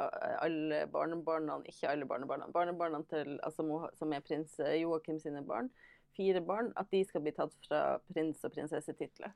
alle 0.41 0.85
barnebarna, 0.93 1.59
ikke 1.67 1.91
alle 1.91 2.07
barnebarna, 2.09 2.49
barnebarna 2.53 3.03
til, 3.11 3.37
altså, 3.45 3.67
som 3.99 4.15
er 4.15 4.25
prins 4.25 4.57
Joakim 4.77 5.19
sine 5.21 5.43
barn, 5.45 5.69
fire 6.17 6.41
barn, 6.41 6.71
at 6.79 6.89
de 6.93 7.03
skal 7.05 7.23
bli 7.25 7.33
tatt 7.35 7.53
fra 7.67 7.81
prins- 8.09 8.43
og 8.45 8.53
prinsessetitler. 8.55 9.33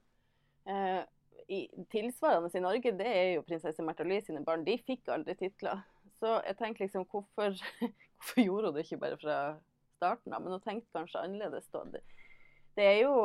Eh, 0.69 1.01
i, 1.51 1.85
tilsvarende 1.91 2.51
i 2.55 2.63
Norge, 2.63 2.93
det 2.95 3.07
er 3.07 3.27
jo 3.35 3.43
prinsesse 3.47 3.83
Märtha 3.83 4.05
Louise 4.07 4.29
sine 4.29 4.43
barn. 4.45 4.63
De 4.67 4.77
fikk 4.79 5.09
aldri 5.11 5.35
titler. 5.39 5.83
Så 6.21 6.37
jeg 6.45 6.57
tenker 6.59 6.85
liksom, 6.85 7.07
hvorfor, 7.11 7.57
hvorfor 8.21 8.43
gjorde 8.45 8.71
hun 8.71 8.77
det 8.77 8.85
ikke 8.85 9.01
bare 9.01 9.19
fra 9.19 9.37
starten 9.97 10.35
av? 10.35 10.43
Men 10.43 10.55
hun 10.55 10.63
tenkte 10.63 10.95
kanskje 10.95 11.23
annerledes 11.25 11.67
da. 11.73 11.83
Det, 11.95 12.03
Det 12.77 12.85
er 12.87 12.97
jo 13.01 13.15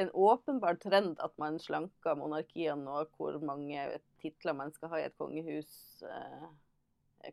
en 0.00 0.10
åpenbar 0.16 0.78
trend 0.80 1.20
at 1.20 1.36
man 1.42 1.58
slanker 1.60 2.16
monarkiene 2.16 2.80
nå, 2.86 3.04
hvor 3.18 3.36
mange 3.44 3.84
titler 4.22 4.56
man 4.56 4.72
skal 4.72 4.94
ha 4.94 5.02
i 5.02 5.08
et 5.10 5.18
kongehus 5.20 6.00
eh, 6.08 6.48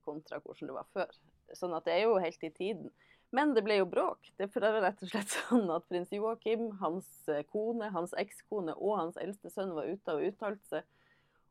kontra 0.03 0.41
hvordan 0.43 0.67
det 0.67 0.75
var 0.75 0.89
før. 0.91 1.19
Sånn 1.55 1.75
at 1.77 1.87
det 1.87 1.95
er 1.95 2.03
jo 2.03 2.19
helt 2.19 2.43
i 2.43 2.51
tiden. 2.51 2.91
Men 3.35 3.51
det 3.53 3.63
ble 3.65 3.81
jo 3.81 3.87
bråk. 3.89 4.29
Det 4.39 4.47
er 4.55 4.77
rett 4.81 5.01
og 5.03 5.09
slett 5.11 5.33
sånn 5.33 5.67
at 5.73 5.87
prins 5.89 6.13
Joakim, 6.15 6.69
hans 6.81 7.09
eh, 7.31 7.43
kone, 7.51 7.89
hans 7.91 8.15
ekskone 8.17 8.75
og 8.77 8.99
hans 9.01 9.19
eldste 9.19 9.51
sønn 9.51 9.75
var 9.75 9.89
ute 9.89 10.15
og 10.15 10.29
uttalte 10.29 10.71
seg 10.71 10.93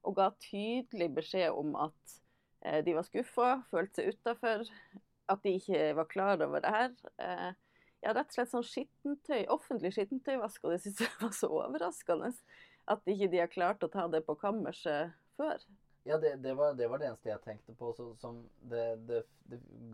og 0.07 0.15
ga 0.19 0.31
tydelig 0.39 1.09
beskjed 1.17 1.57
om 1.59 1.75
at 1.89 2.17
eh, 2.65 2.81
de 2.87 2.95
var 2.97 3.07
skuffa, 3.09 3.51
følte 3.73 4.05
seg 4.05 4.15
utafor, 4.15 4.67
at 5.27 5.43
de 5.43 5.57
ikke 5.59 5.89
var 5.99 6.11
klar 6.11 6.45
over 6.47 6.63
det 6.63 6.73
her. 6.73 6.93
Eh, 7.23 7.49
ja, 8.05 8.13
rett 8.13 8.31
og 8.31 8.37
slett 8.37 8.53
sånn 8.53 8.67
skittentøy, 8.67 9.49
offentlig 9.51 9.91
skittentøyvask, 9.97 10.63
og 10.63 10.77
det 10.77 10.83
syns 10.85 11.03
jeg 11.03 11.17
var 11.25 11.35
så 11.35 11.51
overraskende. 11.51 12.31
At 12.87 13.11
ikke 13.11 13.33
de 13.33 13.43
har 13.43 13.51
klart 13.51 13.83
å 13.83 13.91
ta 13.91 14.07
det 14.13 14.23
på 14.29 14.39
kammerset 14.39 15.17
før. 15.41 15.59
Ja, 16.07 16.19
det, 16.23 16.37
det, 16.43 16.53
var, 16.55 16.75
det 16.79 16.87
var 16.91 17.01
det 17.03 17.09
eneste 17.09 17.33
jeg 17.33 17.43
tenkte 17.43 17.75
på. 17.75 17.91
Så, 17.97 18.13
som 18.23 18.39
det, 18.71 18.83
det, 19.09 19.25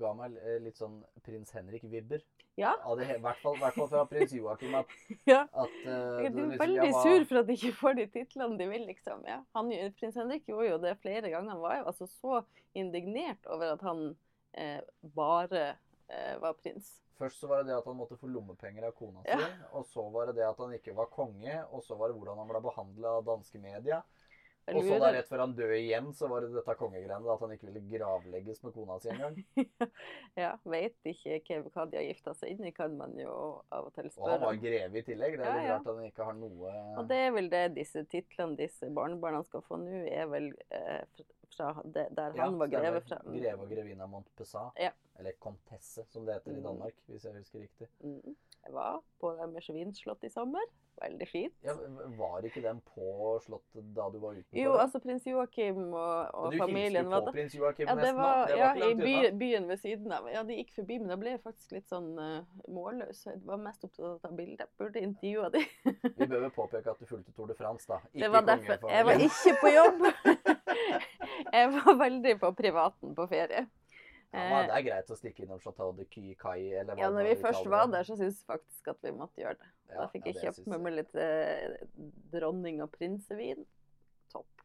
ga 0.01 0.11
meg 0.17 0.35
eh, 0.43 0.59
litt 0.61 0.77
sånn 0.77 0.99
prins 1.25 1.53
Henrik-vibber. 1.57 2.21
Ja. 2.61 2.75
I 3.01 3.17
hvert 3.23 3.41
fall, 3.41 3.57
fra 3.89 4.03
prins 4.11 4.35
Joakim. 4.37 4.75
At, 4.77 4.93
Ja. 5.33 5.47
at 5.49 5.79
uh, 5.87 6.21
Jeg 6.21 6.35
det 6.35 6.43
er 6.43 6.51
liksom, 6.51 6.59
veldig 6.61 6.91
hva- 6.91 7.05
sur 7.07 7.25
for 7.31 7.41
at 7.41 7.49
de 7.49 7.57
ikke 7.57 7.77
får 7.79 7.97
de 8.01 8.07
titlene 8.13 8.59
de 8.61 8.69
vil, 8.75 8.85
liksom. 8.91 9.25
Ja. 9.29 9.39
Han, 9.57 9.73
prins 9.97 10.19
Henrik 10.21 10.45
gjorde 10.51 10.69
jo 10.69 10.81
det 10.85 10.99
flere 11.01 11.33
ganger. 11.33 11.55
Han 11.55 11.65
var 11.65 11.79
jo 11.81 11.89
altså 11.95 12.11
så 12.13 12.43
indignert 12.77 13.49
over 13.49 13.73
at 13.73 13.87
han 13.89 14.11
eh, 14.53 14.83
bare 15.17 15.65
eh, 16.13 16.37
var 16.45 16.61
prins. 16.61 16.99
Først 17.17 17.41
så 17.41 17.49
var 17.49 17.63
det 17.63 17.71
det 17.71 17.79
at 17.79 17.89
han 17.89 17.97
måtte 17.97 18.19
få 18.21 18.29
lommepenger 18.29 18.85
av 18.89 18.97
kona 18.99 19.23
si. 19.25 19.33
Ja. 19.33 19.49
Og 19.79 19.87
så 19.89 20.05
var 20.13 20.29
det 20.29 20.37
det 20.41 20.45
at 20.49 20.61
han 20.61 20.73
ikke 20.77 20.93
var 20.97 21.09
konge. 21.13 21.57
Og 21.73 21.85
så 21.87 21.97
var 21.97 22.11
det 22.11 22.19
hvordan 22.19 22.41
han 22.43 22.51
ble 22.53 22.61
behandla 22.69 23.17
av 23.21 23.25
danske 23.29 23.61
media. 23.63 24.03
Og 24.71 24.85
så 24.87 24.99
da 25.03 25.09
rett 25.17 25.27
før 25.27 25.43
han 25.43 25.55
døde 25.59 25.79
igjen, 25.81 26.13
så 26.15 26.29
var 26.31 26.45
det 26.45 26.53
dette 26.55 26.75
kongegreiene. 26.79 27.19
At 27.35 27.41
han 27.43 27.55
ikke 27.57 27.67
ville 27.67 27.83
gravlegges 27.91 28.63
med 28.63 28.75
kona 28.77 28.99
si 29.03 29.11
engang. 29.11 29.41
ja, 30.43 30.53
Veit 30.63 31.11
ikke 31.11 31.59
hva, 31.67 31.87
de 31.91 31.99
har 31.99 32.07
gifta 32.07 32.35
seg 32.39 32.55
inn 32.55 32.69
i, 32.71 32.73
kan 32.77 32.95
man 32.99 33.17
jo 33.19 33.35
av 33.75 33.91
og 33.91 33.95
til 33.97 34.07
spørre. 34.13 34.23
Og 34.29 34.33
han 34.37 34.47
var 34.47 34.63
greve 34.63 35.03
i 35.03 35.07
tillegg. 35.09 35.37
Det 35.41 35.47
er 35.47 35.51
Ja, 35.51 35.59
litt 35.59 35.69
ja. 35.69 35.77
rart 35.77 35.91
at 35.91 35.99
han 35.99 36.09
ikke 36.13 36.29
har 36.31 36.39
noe 36.39 36.75
Og 37.03 37.11
det 37.11 37.21
er 37.27 37.35
vel 37.35 37.51
det 37.53 37.65
disse 37.81 38.05
titlene 38.13 38.59
disse 38.61 38.91
barnebarna 38.95 39.43
skal 39.49 39.67
få 39.67 39.81
nå, 39.83 40.05
er 40.13 40.31
vel 40.31 40.53
eh, 40.71 41.03
fra 41.57 41.73
det, 41.85 42.09
der 42.17 42.37
han 42.41 42.59
var 42.61 42.71
greve 42.73 43.01
fra. 43.07 43.21
Mm. 43.27 43.39
Greve 43.41 43.67
og 43.67 43.75
grevinne 43.75 44.07
av 44.07 44.13
Montpessat. 44.13 44.79
Ja. 44.81 44.93
Eller 45.19 45.33
Comtesse, 45.39 46.05
som 46.09 46.27
det 46.27 46.39
heter 46.39 46.51
i 46.51 46.61
Mm. 46.61 46.63
Danmark, 46.65 46.95
hvis 47.07 47.25
jeg 47.25 47.37
husker 47.37 47.61
riktig. 47.61 47.89
Mm. 48.01 48.37
Jeg 48.63 48.73
var 48.73 49.03
på 49.21 49.35
Emmersvin 49.43 49.95
slott 49.95 50.25
i 50.25 50.31
sommer. 50.31 50.65
Veldig 51.01 51.29
fint. 51.29 51.55
Ja, 51.65 51.73
Var 52.19 52.45
ikke 52.47 52.63
den 52.63 52.81
på 52.95 53.39
Slottet 53.43 53.87
da 53.97 54.09
du 54.13 54.19
var 54.21 54.37
utenfor? 54.37 54.59
Jo, 54.61 54.75
altså 54.77 55.01
prins 55.01 55.25
Joakim 55.27 55.79
og, 55.95 56.35
og 56.35 56.51
Men 56.51 56.53
du 56.53 56.59
familien 56.63 56.93
hilste 56.93 57.11
var 57.11 57.23
jo 57.23 57.27
på 57.27 57.33
prins 57.33 57.55
Joakim 57.57 57.89
Ja, 57.89 57.95
det 57.95 58.03
nesten, 58.03 58.21
var. 58.21 58.47
Det 58.47 58.59
var 58.61 58.77
ja, 58.77 58.91
i 58.91 58.95
by, 59.01 59.39
byen 59.41 59.69
ved 59.69 59.81
siden 59.83 60.13
av. 60.13 60.29
Ja, 60.31 60.43
de 60.47 60.59
gikk 60.61 60.75
forbi, 60.77 60.99
men 61.01 61.09
da 61.09 61.17
ble 61.19 61.35
jeg 61.35 61.43
faktisk 61.43 61.73
litt 61.79 61.89
sånn 61.91 62.11
uh, 62.21 62.45
målløs. 62.69 63.25
Jeg 63.27 63.41
var 63.49 63.63
mest 63.65 63.89
opptatt 63.89 64.05
av 64.05 64.13
å 64.13 64.21
ta 64.23 64.31
bilder. 64.37 64.71
Burde 64.79 65.03
intervjua 65.03 65.51
de. 65.57 65.65
Vi 66.21 66.29
bør 66.29 66.45
vel 66.45 66.55
påpeke 66.55 66.95
at 66.95 67.01
du 67.01 67.09
fulgte 67.09 67.33
Tour 67.33 67.51
de 67.51 67.57
France, 67.59 67.89
da. 67.89 67.99
Ikke 68.13 68.31
kongefamilien. 68.37 68.89
Jeg 68.93 69.09
var 69.09 69.27
ikke 69.31 69.57
på 69.65 69.75
jobb. 69.79 70.07
jeg 71.59 71.71
var 71.77 71.97
veldig 72.01 72.35
på 72.43 72.53
privaten 72.59 73.15
på 73.19 73.29
ferie. 73.31 73.67
Ja, 74.33 74.45
men 74.49 74.71
det 74.71 74.77
er 74.79 74.85
greit 74.87 75.11
å 75.13 75.17
stikke 75.19 75.45
innom 75.45 75.61
Chateau 75.61 75.91
de 75.93 76.07
Kai, 76.09 76.73
eller 76.73 76.97
hva 76.97 77.03
Ja, 77.05 77.11
når 77.13 77.27
vi 77.29 77.35
først 77.43 77.67
var 77.69 77.91
der, 77.93 78.07
så 78.09 78.17
syns 78.17 78.39
jeg 78.41 78.49
faktisk 78.49 78.89
at 78.95 79.03
vi 79.05 79.13
måtte 79.13 79.43
gjøre 79.43 79.59
det. 79.61 79.69
Ja, 79.91 79.99
da 79.99 80.07
fikk 80.15 80.31
ja, 80.31 80.33
jeg 80.33 80.47
kjøpt 80.47 80.71
meg 80.71 80.73
med 80.73 80.87
meg 80.87 80.95
litt 81.03 81.19
eh, 81.21 81.75
dronning- 82.33 82.81
og 82.81 82.89
prinsevin. 82.95 83.67
Topp. 84.33 84.65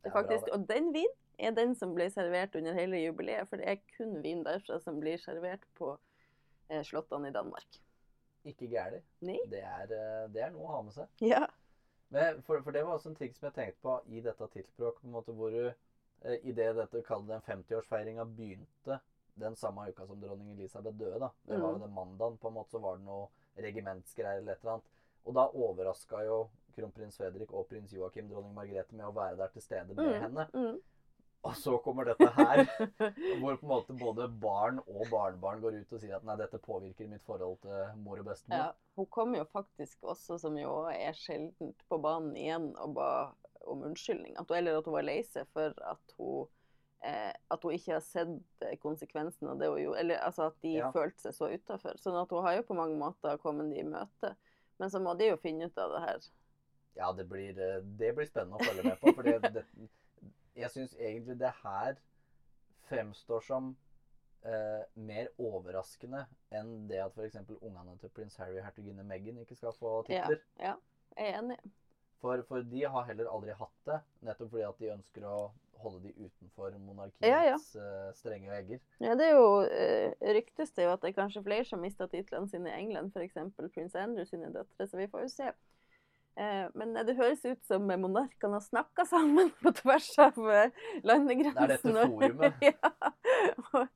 Bra, 0.00 0.14
faktisk, 0.16 0.48
og 0.56 0.64
den 0.70 0.88
vin 0.96 1.12
er 1.36 1.52
den 1.52 1.74
som 1.76 1.92
ble 1.92 2.08
servert 2.14 2.56
under 2.56 2.76
hele 2.78 3.02
jubileet, 3.02 3.50
for 3.50 3.60
det 3.60 3.68
er 3.68 3.82
kun 3.98 4.16
vin 4.24 4.40
derfra 4.46 4.80
som 4.80 4.96
blir 5.02 5.20
servert 5.20 5.68
på 5.76 5.92
eh, 6.70 6.80
slottene 6.88 7.28
i 7.28 7.36
Danmark. 7.36 7.82
Ikke 8.48 8.70
gærent. 8.72 9.04
Det, 9.20 9.60
eh, 9.60 10.24
det 10.32 10.40
er 10.40 10.56
noe 10.56 10.70
å 10.70 10.78
ha 10.78 10.80
med 10.88 10.96
seg. 10.96 11.12
Ja. 11.24 11.44
Men 12.08 12.42
for, 12.42 12.60
for 12.62 12.70
det 12.72 12.82
var 12.84 12.92
også 12.98 13.08
en 13.08 13.16
ting 13.16 13.34
som 13.34 13.46
jeg 13.48 13.54
tenkte 13.54 13.80
på 13.82 13.94
i 14.06 14.20
dette 14.20 14.46
tittelspråket, 14.52 15.00
på 15.02 15.06
en 15.08 15.12
måte 15.16 15.32
hvor 15.32 15.50
du 15.50 15.62
eh, 15.66 16.38
i 16.42 16.52
det 16.52 16.70
dette 16.76 17.02
kaller 17.06 17.34
den 17.34 17.42
50-årsfeiringa 17.48 18.24
begynte 18.36 19.00
den 19.34 19.56
samme 19.58 19.88
uka 19.90 20.06
som 20.06 20.20
dronning 20.22 20.52
Elisabeth 20.52 20.96
døde, 20.98 21.18
da. 21.24 21.30
Det 21.48 21.58
var 21.60 21.72
jo 21.74 21.78
Mm. 21.78 21.82
den 21.82 21.94
mandagen, 21.94 22.36
på 22.38 22.48
en 22.48 22.54
måte, 22.54 22.70
så 22.70 22.78
var 22.78 22.96
det 22.96 23.04
noe 23.08 23.26
regimentsgreier 23.66 24.38
eller 24.38 24.52
et 24.54 24.60
eller 24.62 24.72
annet. 24.76 24.90
Og 25.24 25.34
da 25.34 25.46
overraska 25.66 26.22
jo 26.26 26.38
kronprins 26.76 27.16
Fredrik 27.18 27.52
og 27.54 27.66
prins 27.70 27.92
Joakim 27.94 28.28
dronning 28.30 28.54
Margrethe 28.54 28.94
med 28.94 29.06
å 29.08 29.14
være 29.16 29.36
der 29.40 29.52
til 29.54 29.62
stede 29.62 29.94
med 29.94 30.14
Mm, 30.14 30.20
henne. 30.22 30.46
mm. 30.54 30.78
Og 31.44 31.52
så 31.60 31.74
kommer 31.84 32.08
dette 32.08 32.24
her, 32.38 32.62
hvor 33.40 33.58
på 33.60 33.66
en 33.66 33.68
måte 33.68 33.96
både 34.00 34.26
barn 34.40 34.78
og 34.86 35.02
barnebarn 35.10 35.60
går 35.60 35.76
ut 35.82 35.90
og 35.92 36.00
sier 36.00 36.16
at 36.16 36.24
nei, 36.24 36.38
dette 36.40 36.56
påvirker 36.64 37.08
mitt 37.10 37.24
forhold 37.28 37.58
til 37.64 37.98
mor 38.00 38.22
og 38.22 38.30
bestemor. 38.30 38.62
Ja, 38.62 38.68
hun 38.96 39.08
kom 39.12 39.34
jo 39.36 39.44
faktisk 39.52 40.06
også, 40.08 40.38
som 40.40 40.56
jo 40.56 40.72
er 40.88 41.12
sjeldent, 41.18 41.84
på 41.90 41.98
banen 42.00 42.32
igjen 42.40 42.70
og 42.80 42.94
ba 42.96 43.08
om 43.68 43.84
unnskyldning. 43.90 44.38
At 44.40 44.50
eller 44.56 44.78
at 44.80 44.88
hun 44.88 44.96
var 44.96 45.04
lei 45.04 45.18
seg 45.28 45.44
for 45.52 45.76
at 45.84 46.14
hun, 46.16 46.48
eh, 47.04 47.32
at 47.52 47.64
hun 47.64 47.76
ikke 47.76 47.92
har 47.98 48.04
sett 48.04 48.64
eh, 48.64 48.78
konsekvensen 48.80 49.48
av 49.52 49.60
det 49.60 49.68
hun 49.72 49.82
gjorde. 49.82 50.00
Eller 50.00 50.24
altså 50.24 50.48
at 50.48 50.56
de 50.64 50.78
Ja. 50.78 50.88
følte 50.96 51.26
seg 51.26 51.36
så 51.36 51.50
utafor. 51.52 52.00
Sånn 52.00 52.16
at 52.22 52.32
hun 52.32 52.44
har 52.44 52.56
jo 52.56 52.64
på 52.70 52.76
mange 52.80 52.96
måter 53.00 53.36
kommet 53.44 53.68
de 53.72 53.80
i 53.84 53.88
møte. 53.88 54.32
Men 54.80 54.90
så 54.90 55.00
må 55.00 55.12
de 55.20 55.28
jo 55.28 55.36
finne 55.44 55.68
ut 55.68 55.76
av 55.78 55.92
det 55.92 56.00
her. 56.08 56.24
Ja, 56.96 57.12
det 57.12 57.28
blir, 57.28 57.52
eh, 57.58 57.80
det 58.00 58.14
blir 58.16 58.28
spennende 58.28 58.56
å 58.56 58.64
følge 58.64 58.84
med 58.88 59.00
på. 59.00 59.12
For 59.12 59.28
det, 59.28 59.52
det, 59.58 59.64
jeg 60.54 60.70
syns 60.70 60.96
egentlig 60.98 61.38
det 61.40 61.52
her 61.62 61.96
fremstår 62.88 63.40
som 63.44 63.72
eh, 64.44 64.82
mer 64.94 65.30
overraskende 65.40 66.24
enn 66.54 66.74
det 66.90 67.00
at 67.04 67.16
f.eks. 67.16 67.40
ungene 67.60 67.96
til 68.00 68.12
prins 68.14 68.36
Harry 68.40 68.58
og 68.58 68.66
hertuginne 68.66 69.06
Meghan 69.06 69.40
ikke 69.42 69.58
skal 69.58 69.74
få 69.78 70.02
titler. 70.08 70.42
Ja, 70.60 70.76
jeg 71.16 71.32
er 71.32 71.40
enig. 71.40 71.58
For, 72.24 72.40
for 72.48 72.64
de 72.64 72.86
har 72.88 73.04
heller 73.04 73.28
aldri 73.28 73.52
hatt 73.52 73.80
det, 73.88 73.98
nettopp 74.24 74.54
fordi 74.54 74.64
at 74.64 74.78
de 74.80 74.92
ønsker 74.94 75.26
å 75.28 75.38
holde 75.84 76.06
de 76.06 76.14
utenfor 76.24 76.72
monarkiets 76.80 77.28
Ja, 77.28 77.42
ja. 77.44 77.58
Uh, 77.76 78.08
strenge 78.16 78.48
vegger. 78.48 78.80
Ja, 79.04 79.12
det 79.18 79.26
er 79.26 79.34
jo 79.36 79.48
uh, 79.60 80.30
ryktes 80.32 80.72
det 80.72 80.86
jo 80.86 80.94
at 80.94 81.04
det 81.04 81.10
er 81.10 81.18
kanskje 81.18 81.44
flere 81.44 81.66
som 81.68 81.82
mista 81.84 82.08
titlene 82.08 82.48
sine 82.48 82.72
i 82.72 82.78
England, 82.78 83.12
f.eks. 83.12 83.36
prins 83.74 83.98
Andrew 84.00 84.24
sine 84.28 84.48
døtre, 84.54 84.88
så 84.88 85.00
vi 85.00 85.10
får 85.12 85.26
jo 85.26 85.32
se. 85.34 85.50
Eh, 86.34 86.66
men 86.74 86.96
det 87.06 87.14
høres 87.14 87.44
ut 87.46 87.60
som 87.66 87.84
monarkene 87.86 88.58
har 88.58 88.64
snakka 88.64 89.04
sammen 89.06 89.52
på 89.62 89.70
tvers 89.78 90.08
av 90.18 90.40
landegrensene. 90.40 91.04
landegrensen. 91.06 91.54
Det 91.54 91.62
er 91.62 91.72
dette 91.76 92.08
forumet. 92.10 92.64
ja. 92.70 93.14
Og, 93.74 93.86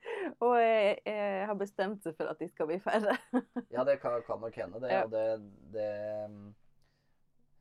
og 0.45 0.55
jeg, 0.61 0.95
jeg 1.09 1.51
har 1.51 1.59
bestemt 1.59 2.07
seg 2.07 2.15
for 2.15 2.31
at 2.31 2.39
de 2.39 2.49
skal 2.53 2.71
bli 2.71 2.79
færre. 2.85 3.19
Ja, 3.75 3.85
det 3.87 3.99
kan, 4.03 4.17
kan 4.27 4.41
nok 4.43 4.55
hende, 4.55 4.81
det. 4.85 4.95
Ja. 4.95 5.05
Og 5.05 5.13
det, 5.13 5.27
det 5.75 5.91
mm, 6.31 6.49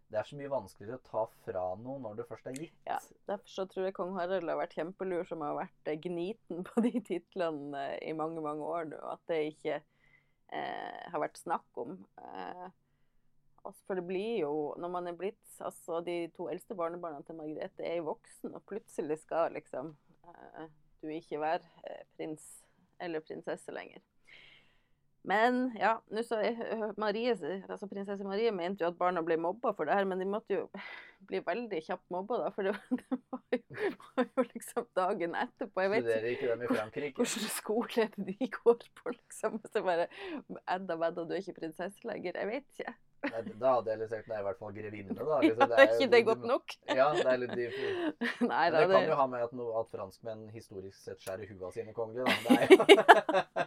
Det 0.07 0.21
er 0.21 0.29
så 0.29 0.37
mye 0.39 0.53
vanskeligere 0.53 1.01
å 1.01 1.05
ta 1.09 1.25
fra 1.43 1.67
noe 1.81 1.99
når 2.05 2.21
det 2.21 2.29
først 2.29 2.47
er 2.47 2.61
gitt. 2.61 2.79
Ja, 2.87 3.01
Derfor 3.27 3.53
så 3.57 3.65
tror 3.67 3.89
jeg 3.89 3.97
kong 3.97 4.13
Harald 4.19 4.49
har 4.49 4.61
vært 4.61 4.77
kjempelur 4.77 5.25
som 5.27 5.41
har 5.43 5.57
vært 5.57 5.89
eh, 5.89 5.99
gniten 6.05 6.63
på 6.69 6.85
de 6.85 6.93
titlene 7.01 7.87
eh, 7.95 8.01
i 8.11 8.17
mange, 8.17 8.45
mange 8.45 8.73
år 8.77 8.91
nå. 8.93 9.01
At 9.09 9.25
det 9.31 9.41
ikke 9.55 9.81
eh, 9.81 11.01
har 11.09 11.23
vært 11.25 11.41
snakk 11.41 11.81
om. 11.81 11.97
Eh, 12.21 12.67
altså, 13.67 13.83
for 13.87 13.99
det 13.99 14.05
blir 14.07 14.39
jo, 14.41 14.51
når 14.81 14.91
man 14.93 15.07
er 15.11 15.15
blitt 15.19 15.59
altså 15.63 16.01
De 16.05 16.17
to 16.37 16.47
eldste 16.51 16.75
barnebarna 16.77 17.21
til 17.27 17.37
Margrethe 17.39 17.83
er 17.85 17.99
jo 17.99 18.09
voksen, 18.11 18.55
og 18.55 18.63
plutselig 18.69 19.19
skal 19.23 19.53
liksom 19.57 19.93
eh, 20.27 20.67
du 21.03 21.09
ikke 21.13 21.39
være 21.41 21.65
eh, 21.85 22.03
prins 22.17 22.45
eller 22.99 23.21
prinsesse 23.21 23.69
lenger. 23.75 24.01
Men 25.27 25.73
ja, 25.75 25.97
nå 26.13 26.21
så 26.23 26.37
jeg- 26.39 26.93
Marie, 26.97 27.33
altså 27.67 27.87
prinsesse 27.91 28.23
Marie 28.23 28.51
mente 28.55 28.85
jo 28.85 28.87
at 28.93 28.97
barna 28.97 29.21
ble 29.21 29.35
mobba 29.37 29.73
for 29.75 29.85
det 29.85 29.93
her, 29.97 30.05
men 30.07 30.21
de 30.21 30.25
måtte 30.29 30.55
jo 30.55 30.69
bli 31.27 31.41
veldig 31.43 31.81
kjapt 31.83 32.07
mobba, 32.13 32.37
da. 32.45 32.51
For 32.55 32.63
det, 32.63 32.73
det 33.01 33.17
var, 33.33 33.41
jo, 33.51 33.91
var 34.15 34.29
jo 34.29 34.45
liksom 34.53 34.87
dagen 34.95 35.35
etterpå. 35.35 35.83
Jeg 35.83 35.91
vet 35.91 36.05
ikke 36.05 36.13
Studerer 36.13 36.29
ikke 36.31 36.51
dem 36.53 36.63
i 36.63 36.69
Frankrike. 36.71 37.25
hvilken 37.25 37.51
skole 37.57 38.07
de 38.29 38.49
går 38.55 38.87
på, 39.01 39.15
liksom. 39.17 39.59
Så 39.73 39.83
bare 39.83 40.07
Edda 40.63 40.95
vedda, 41.03 41.25
du 41.27 41.35
er 41.35 41.43
ikke 41.43 41.59
prinsesse 41.59 42.07
lenger. 42.07 42.39
Jeg 42.39 42.51
vet 42.53 42.71
ikke. 42.77 42.95
Da 43.61 43.73
hadde 43.77 43.93
jeg 43.93 44.01
liksom 44.03 44.31
Nei, 44.31 44.39
i 44.39 44.45
hvert 44.47 44.59
fall 44.61 44.75
grevinne, 44.75 45.15
da. 45.17 45.39
Ja, 45.47 45.55
det 45.61 45.77
er 45.77 45.93
ikke 45.93 46.09
det 46.13 46.21
godt 46.27 46.45
nok? 46.47 46.75
Ja, 46.89 47.07
det 47.15 47.25
er 47.31 47.41
litt 47.43 47.55
dyrt. 47.57 47.79
Men 48.49 48.75
det 48.75 48.85
kan 48.91 49.07
jo 49.11 49.17
ha 49.21 49.27
med 49.31 49.47
at, 49.47 49.55
no, 49.57 49.69
at 49.81 49.91
franskmenn 49.93 50.47
historisk 50.55 50.99
sett 51.01 51.23
skjærer 51.23 51.49
hua 51.53 51.71
sine 51.75 51.95
kongelige, 51.97 52.27
da. 52.47 53.66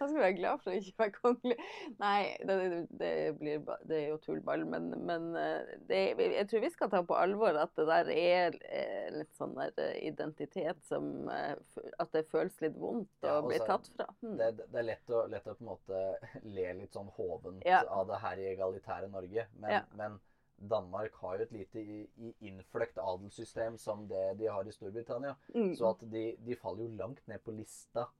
Det 0.04 0.08
skulle 0.08 0.24
være 0.24 0.36
glad 0.38 0.62
for 0.62 0.72
å 0.72 0.78
ikke 0.78 1.02
være 1.02 1.14
kongelig. 1.16 1.56
Nei, 2.00 2.20
det, 2.48 2.56
det, 3.00 3.10
blir, 3.40 3.64
det 3.88 3.98
er 3.98 4.06
jo 4.08 4.20
tullball. 4.24 4.64
Men, 4.72 4.88
men 5.06 5.26
eh, 5.36 5.74
det, 5.90 6.00
jeg 6.24 6.46
tror 6.50 6.64
vi 6.64 6.72
skal 6.72 6.92
ta 6.94 7.02
på 7.04 7.18
alvor 7.18 7.58
at 7.60 7.74
det 7.76 7.86
der 7.90 8.12
er 8.14 8.56
eh, 8.70 9.10
litt 9.18 9.34
sånn 9.36 9.52
der 9.58 9.76
eh, 9.82 9.98
identitet 10.08 10.80
som 10.88 11.28
At 11.30 12.10
det 12.14 12.24
føles 12.30 12.56
litt 12.64 12.78
vondt 12.80 13.28
å 13.28 13.36
ja, 13.36 13.44
bli 13.44 13.60
tatt 13.66 13.92
fra. 13.92 14.08
Det, 14.24 14.50
det, 14.62 14.70
er 14.72 14.88
lett 14.88 15.12
å, 15.12 15.26
lett 15.30 15.46
å, 15.46 15.56
på 15.58 15.66
en 15.66 15.70
måte 15.74 16.02
le 16.48 16.66
litt 16.80 16.96
sånn 16.96 17.12
hovent 17.18 17.68
ja. 17.68 17.84
av 17.84 18.08
det 18.08 18.20
her 18.24 18.40
i 18.40 18.50
egalitære 18.54 19.12
Norge. 19.12 19.46
Men, 19.60 19.76
ja. 19.76 19.84
men 20.00 20.18
Danmark 20.60 21.14
har 21.14 21.38
jo 21.38 21.46
et 21.46 21.52
lite 21.54 21.82
innfløkt 22.44 22.98
adelssystem 23.00 23.78
som 23.80 24.04
det 24.08 24.34
de 24.40 24.48
har 24.52 24.66
i 24.68 24.74
Storbritannia. 24.74 25.34
Mm. 25.54 25.72
Så 25.76 25.88
at 25.94 26.02
de, 26.12 26.24
de, 26.44 26.56
faller 26.60 26.84
jo 26.84 26.96
langt 26.98 27.22
ned 27.30 27.40
på 27.44 27.54
lista. 27.56 28.10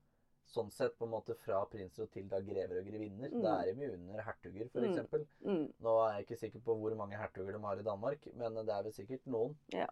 Sånn 0.50 0.70
sett 0.74 0.96
på 0.98 1.06
en 1.06 1.12
måte 1.12 1.36
fra 1.38 1.60
prinser 1.70 2.08
til 2.10 2.26
da 2.30 2.40
grever 2.42 2.80
og 2.80 2.88
grevinner. 2.90 3.30
Mm. 3.30 3.42
Da 3.44 3.54
er 3.62 3.76
de 3.78 3.86
jo 3.86 3.94
under 3.94 4.24
hertuger, 4.26 4.66
f.eks. 4.66 5.12
Mm. 5.44 5.52
mm. 5.52 5.66
Nå 5.86 5.96
er 6.02 6.14
jeg 6.16 6.26
ikke 6.26 6.38
sikker 6.40 6.64
på 6.66 6.74
hvor 6.80 6.96
mange 6.98 7.20
hertuger 7.20 7.54
de 7.54 7.62
har 7.62 7.82
i 7.82 7.86
Danmark, 7.86 8.26
men 8.40 8.58
det 8.58 8.74
er 8.74 8.86
vel 8.86 8.96
sikkert 8.96 9.28
noen. 9.30 9.54
Ja. 9.74 9.86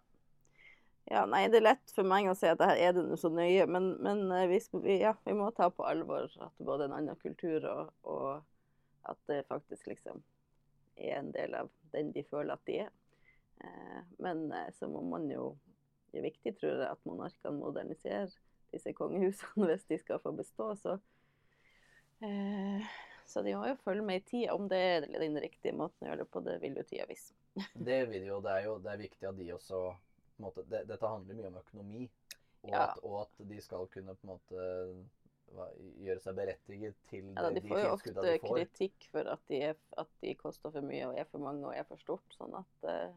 ja 1.12 1.22
nei, 1.30 1.44
det 1.52 1.60
er 1.60 1.68
lett 1.68 1.94
for 1.94 2.10
meg 2.10 2.26
å 2.26 2.34
si 2.38 2.50
at 2.50 2.58
det 2.58 2.70
her 2.72 2.82
er 2.88 2.96
det 2.96 3.06
noe 3.06 3.20
så 3.20 3.30
nøye, 3.30 3.68
men, 3.70 3.92
men 4.02 4.24
eh, 4.34 4.48
vi, 4.50 4.98
ja, 4.98 5.14
vi 5.28 5.36
må 5.38 5.52
ta 5.54 5.70
på 5.70 5.86
alvor 5.86 6.26
at 6.26 6.58
det 6.58 6.66
både 6.66 6.88
en 6.88 6.98
annen 6.98 7.22
kultur, 7.22 7.62
og, 7.70 7.94
og 8.02 9.12
at 9.14 9.22
det 9.30 9.44
faktisk 9.52 9.92
liksom 9.92 10.24
er 10.98 11.20
en 11.20 11.30
del 11.32 11.54
av 11.54 11.70
den 11.94 12.10
de 12.12 12.26
føler 12.26 12.58
at 12.58 12.66
de 12.66 12.82
er. 12.88 12.90
Eh, 13.62 14.02
men 14.18 14.48
eh, 14.52 14.68
så 14.78 14.90
må 14.90 15.02
man 15.06 15.30
jo 15.30 15.56
Det 16.08 16.22
er 16.22 16.24
viktig, 16.24 16.54
tror 16.56 16.70
jeg, 16.72 16.88
at 16.88 17.02
monarkene 17.04 17.58
moderniserer 17.60 18.32
disse 18.74 18.94
kongehusene 18.96 19.68
hvis 19.72 19.86
de 19.90 20.00
skal 20.00 20.22
få 20.22 20.32
bestå. 20.36 20.70
Så, 20.80 20.98
eh, 22.26 22.88
så 23.28 23.44
de 23.44 23.56
må 23.58 23.68
jo 23.68 23.78
følge 23.84 24.06
med 24.06 24.22
i 24.22 24.26
tida. 24.30 24.54
Om 24.56 24.68
det 24.70 24.78
er 24.78 25.08
den 25.12 25.40
riktige 25.42 25.76
måten 25.76 26.06
å 26.06 26.12
gjøre 26.12 26.24
det 26.24 26.30
på, 26.32 26.44
det 26.46 26.58
vil 26.64 26.80
jo 26.80 26.86
tida 26.88 27.08
vise. 27.10 27.36
det 27.90 28.02
vil 28.12 28.28
jo. 28.30 28.40
Det 28.44 28.56
er 28.56 28.68
jo 28.68 28.78
det 28.84 28.94
er 28.94 29.04
viktig 29.04 29.30
at 29.30 29.38
de 29.38 29.52
også 29.56 29.84
måte, 30.42 30.64
det, 30.70 30.84
Dette 30.90 31.14
handler 31.14 31.38
mye 31.38 31.52
om 31.52 31.62
økonomi. 31.62 32.08
Og, 32.58 32.72
ja. 32.72 32.88
at, 32.88 32.98
og, 33.06 33.20
at, 33.22 33.46
de 33.48 33.60
skal 33.62 33.86
kunne 33.92 34.16
på 34.18 34.26
en 34.26 34.34
måte 34.34 34.64
gjøre 36.02 36.20
seg 36.20 36.36
berettiget 36.36 36.96
til 37.08 37.28
ja, 37.30 37.46
de, 37.48 37.60
de 37.60 37.70
får 37.70 37.80
jo 37.80 37.92
ofte 37.94 38.34
kritikk 38.42 39.06
for 39.12 39.30
at 39.32 39.44
de, 39.48 39.60
er, 39.70 39.78
at 40.00 40.10
de, 40.20 40.34
koster 40.36 40.74
for 40.74 40.84
mye 40.84 41.06
og 41.08 41.18
er 41.18 41.28
for 41.30 41.42
mange 41.42 41.64
og 41.64 41.76
er 41.76 41.86
for 41.88 42.02
stort. 42.02 42.36
Sånn 42.36 42.56
at 42.58 42.88
eh, 42.90 43.14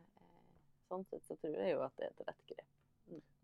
sånn 0.88 1.04
sett 1.10 1.26
så 1.28 1.38
tror 1.42 1.58
jeg 1.60 1.76
jo 1.76 1.84
at 1.86 1.98
det 1.98 2.08
er 2.08 2.14
et 2.14 2.24
rett 2.30 2.46
grep. 2.54 2.70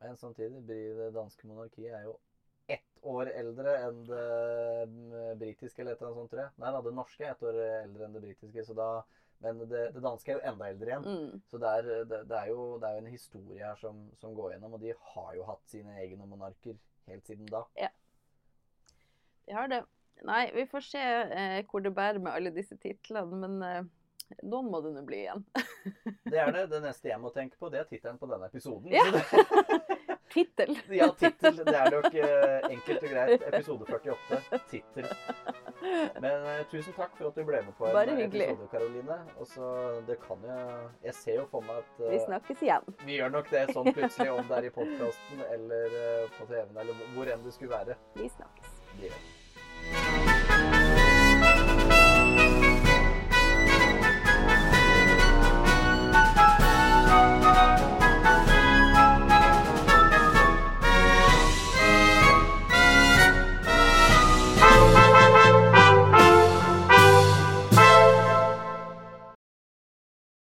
Men 0.01 0.17
samtidig, 0.19 0.63
det 0.69 1.12
danske 1.15 1.49
monarkiet 1.49 1.93
er 1.97 2.08
jo 2.08 2.17
ett 2.67 2.99
år 3.08 3.32
eldre 3.32 3.73
enn 3.86 4.01
det 4.08 4.23
mm, 4.91 5.13
britiske, 5.39 5.82
eller 5.82 5.95
et 5.95 6.01
eller 6.01 6.12
annet 6.12 6.21
sånt, 6.21 6.32
tror 6.34 6.43
jeg. 6.43 6.53
Nei 6.62 6.73
da, 6.75 6.82
det 6.84 6.97
norske 6.97 7.23
er 7.23 7.34
ett 7.34 7.45
år 7.47 7.62
eldre 7.63 8.08
enn 8.08 8.17
det 8.17 8.25
britiske. 8.25 8.65
så 8.67 8.75
da 8.77 8.89
men 9.39 9.60
det, 9.69 9.82
det, 9.93 10.01
danske 10.01 10.32
er 10.34 10.39
jo 10.39 10.49
enda 10.49 10.69
eldre 10.71 10.89
igjen. 10.91 11.03
Mm. 11.06 11.41
Så 11.49 11.60
det 11.62 11.73
er, 11.80 11.89
det, 12.10 12.21
det 12.30 12.38
er, 12.39 12.47
jo, 12.49 12.63
det 12.82 12.89
er 12.89 12.95
jo 12.95 13.03
en 13.03 13.12
historie 13.13 13.62
her 13.62 13.77
som, 13.77 13.99
som, 14.17 14.34
går 14.38 14.56
gjennom. 14.56 14.73
Og 14.73 14.82
de 14.82 14.95
har 15.12 15.36
jo 15.38 15.45
hatt 15.45 15.62
sine 15.69 15.93
egne 16.01 16.25
monarker 16.25 16.77
helt 17.08 17.30
siden 17.30 17.49
da. 17.51 17.62
Ja. 17.77 17.91
De 19.45 19.56
har 19.56 19.69
det. 19.71 19.84
Nei, 20.25 20.47
vi 20.56 20.65
får 20.65 20.88
se 20.88 21.03
eh, 21.03 21.60
hvor 21.69 21.84
det 21.86 21.93
bærer 21.93 22.17
med 22.17 22.34
alle 22.34 22.49
disse 22.56 22.73
titlene, 22.82 23.38
men 23.38 23.62
eh, 23.62 23.84
noen 24.43 24.71
må 24.71 24.81
det 24.83 24.93
nå 24.95 25.03
bli 25.07 25.23
igjen. 25.25 25.43
det 26.27 26.41
er 26.41 26.51
det. 26.55 26.65
Det 26.73 26.81
neste 26.83 27.11
jeg 27.11 27.19
må 27.21 27.31
tenke 27.35 27.59
på, 27.59 27.71
det 27.73 27.81
er 27.81 27.87
tittelen 27.89 28.19
på 28.19 28.29
denne 28.29 28.49
episoden. 28.49 28.91
Ja. 28.91 29.05
tittel. 30.33 30.75
ja, 30.91 31.07
tittel. 31.19 31.61
Det 31.65 31.75
er 31.75 31.91
nok 31.93 32.17
eh, 32.19 32.67
enkelt 32.71 33.05
og 33.07 33.13
greit. 33.13 33.45
Episode 33.51 33.87
48. 33.89 34.59
Tittel. 34.71 35.07
Men 36.21 36.43
uh, 36.43 36.61
tusen 36.71 36.93
takk 36.97 37.15
for 37.15 37.29
at 37.29 37.37
du 37.37 37.45
ble 37.47 37.61
med 37.63 37.73
på 37.77 37.87
en 37.87 37.95
Bare 37.95 38.17
hyggelig. 38.17 38.49
episode, 38.51 38.69
Karoline. 38.73 39.17
Og 39.37 39.47
så, 39.47 39.71
det 40.09 40.19
kan 40.25 40.43
jeg 40.43 40.91
Jeg 41.07 41.17
ser 41.21 41.39
jo 41.41 41.47
for 41.51 41.65
meg 41.67 41.81
at 41.83 42.03
uh, 42.03 42.11
Vi 42.11 42.21
snakkes 42.25 42.67
igjen. 42.67 42.93
Vi 43.05 43.17
gjør 43.21 43.33
nok 43.37 43.51
det 43.53 43.65
sånn 43.71 43.91
plutselig, 43.93 44.29
om 44.35 44.45
det 44.51 44.61
er 44.61 44.69
i 44.69 44.75
podkasten 44.81 45.43
eller 45.47 45.97
uh, 45.97 46.37
på 46.37 46.51
TV-en 46.51 46.85
eller 46.85 47.03
hvor 47.15 47.33
enn 47.33 47.43
det 47.47 47.57
skulle 47.57 47.75
være. 47.77 47.99
Vi 48.17 48.31
snakkes. 48.35 48.79
Vi 48.95 49.07
gjør 49.07 49.19
det. 49.19 49.37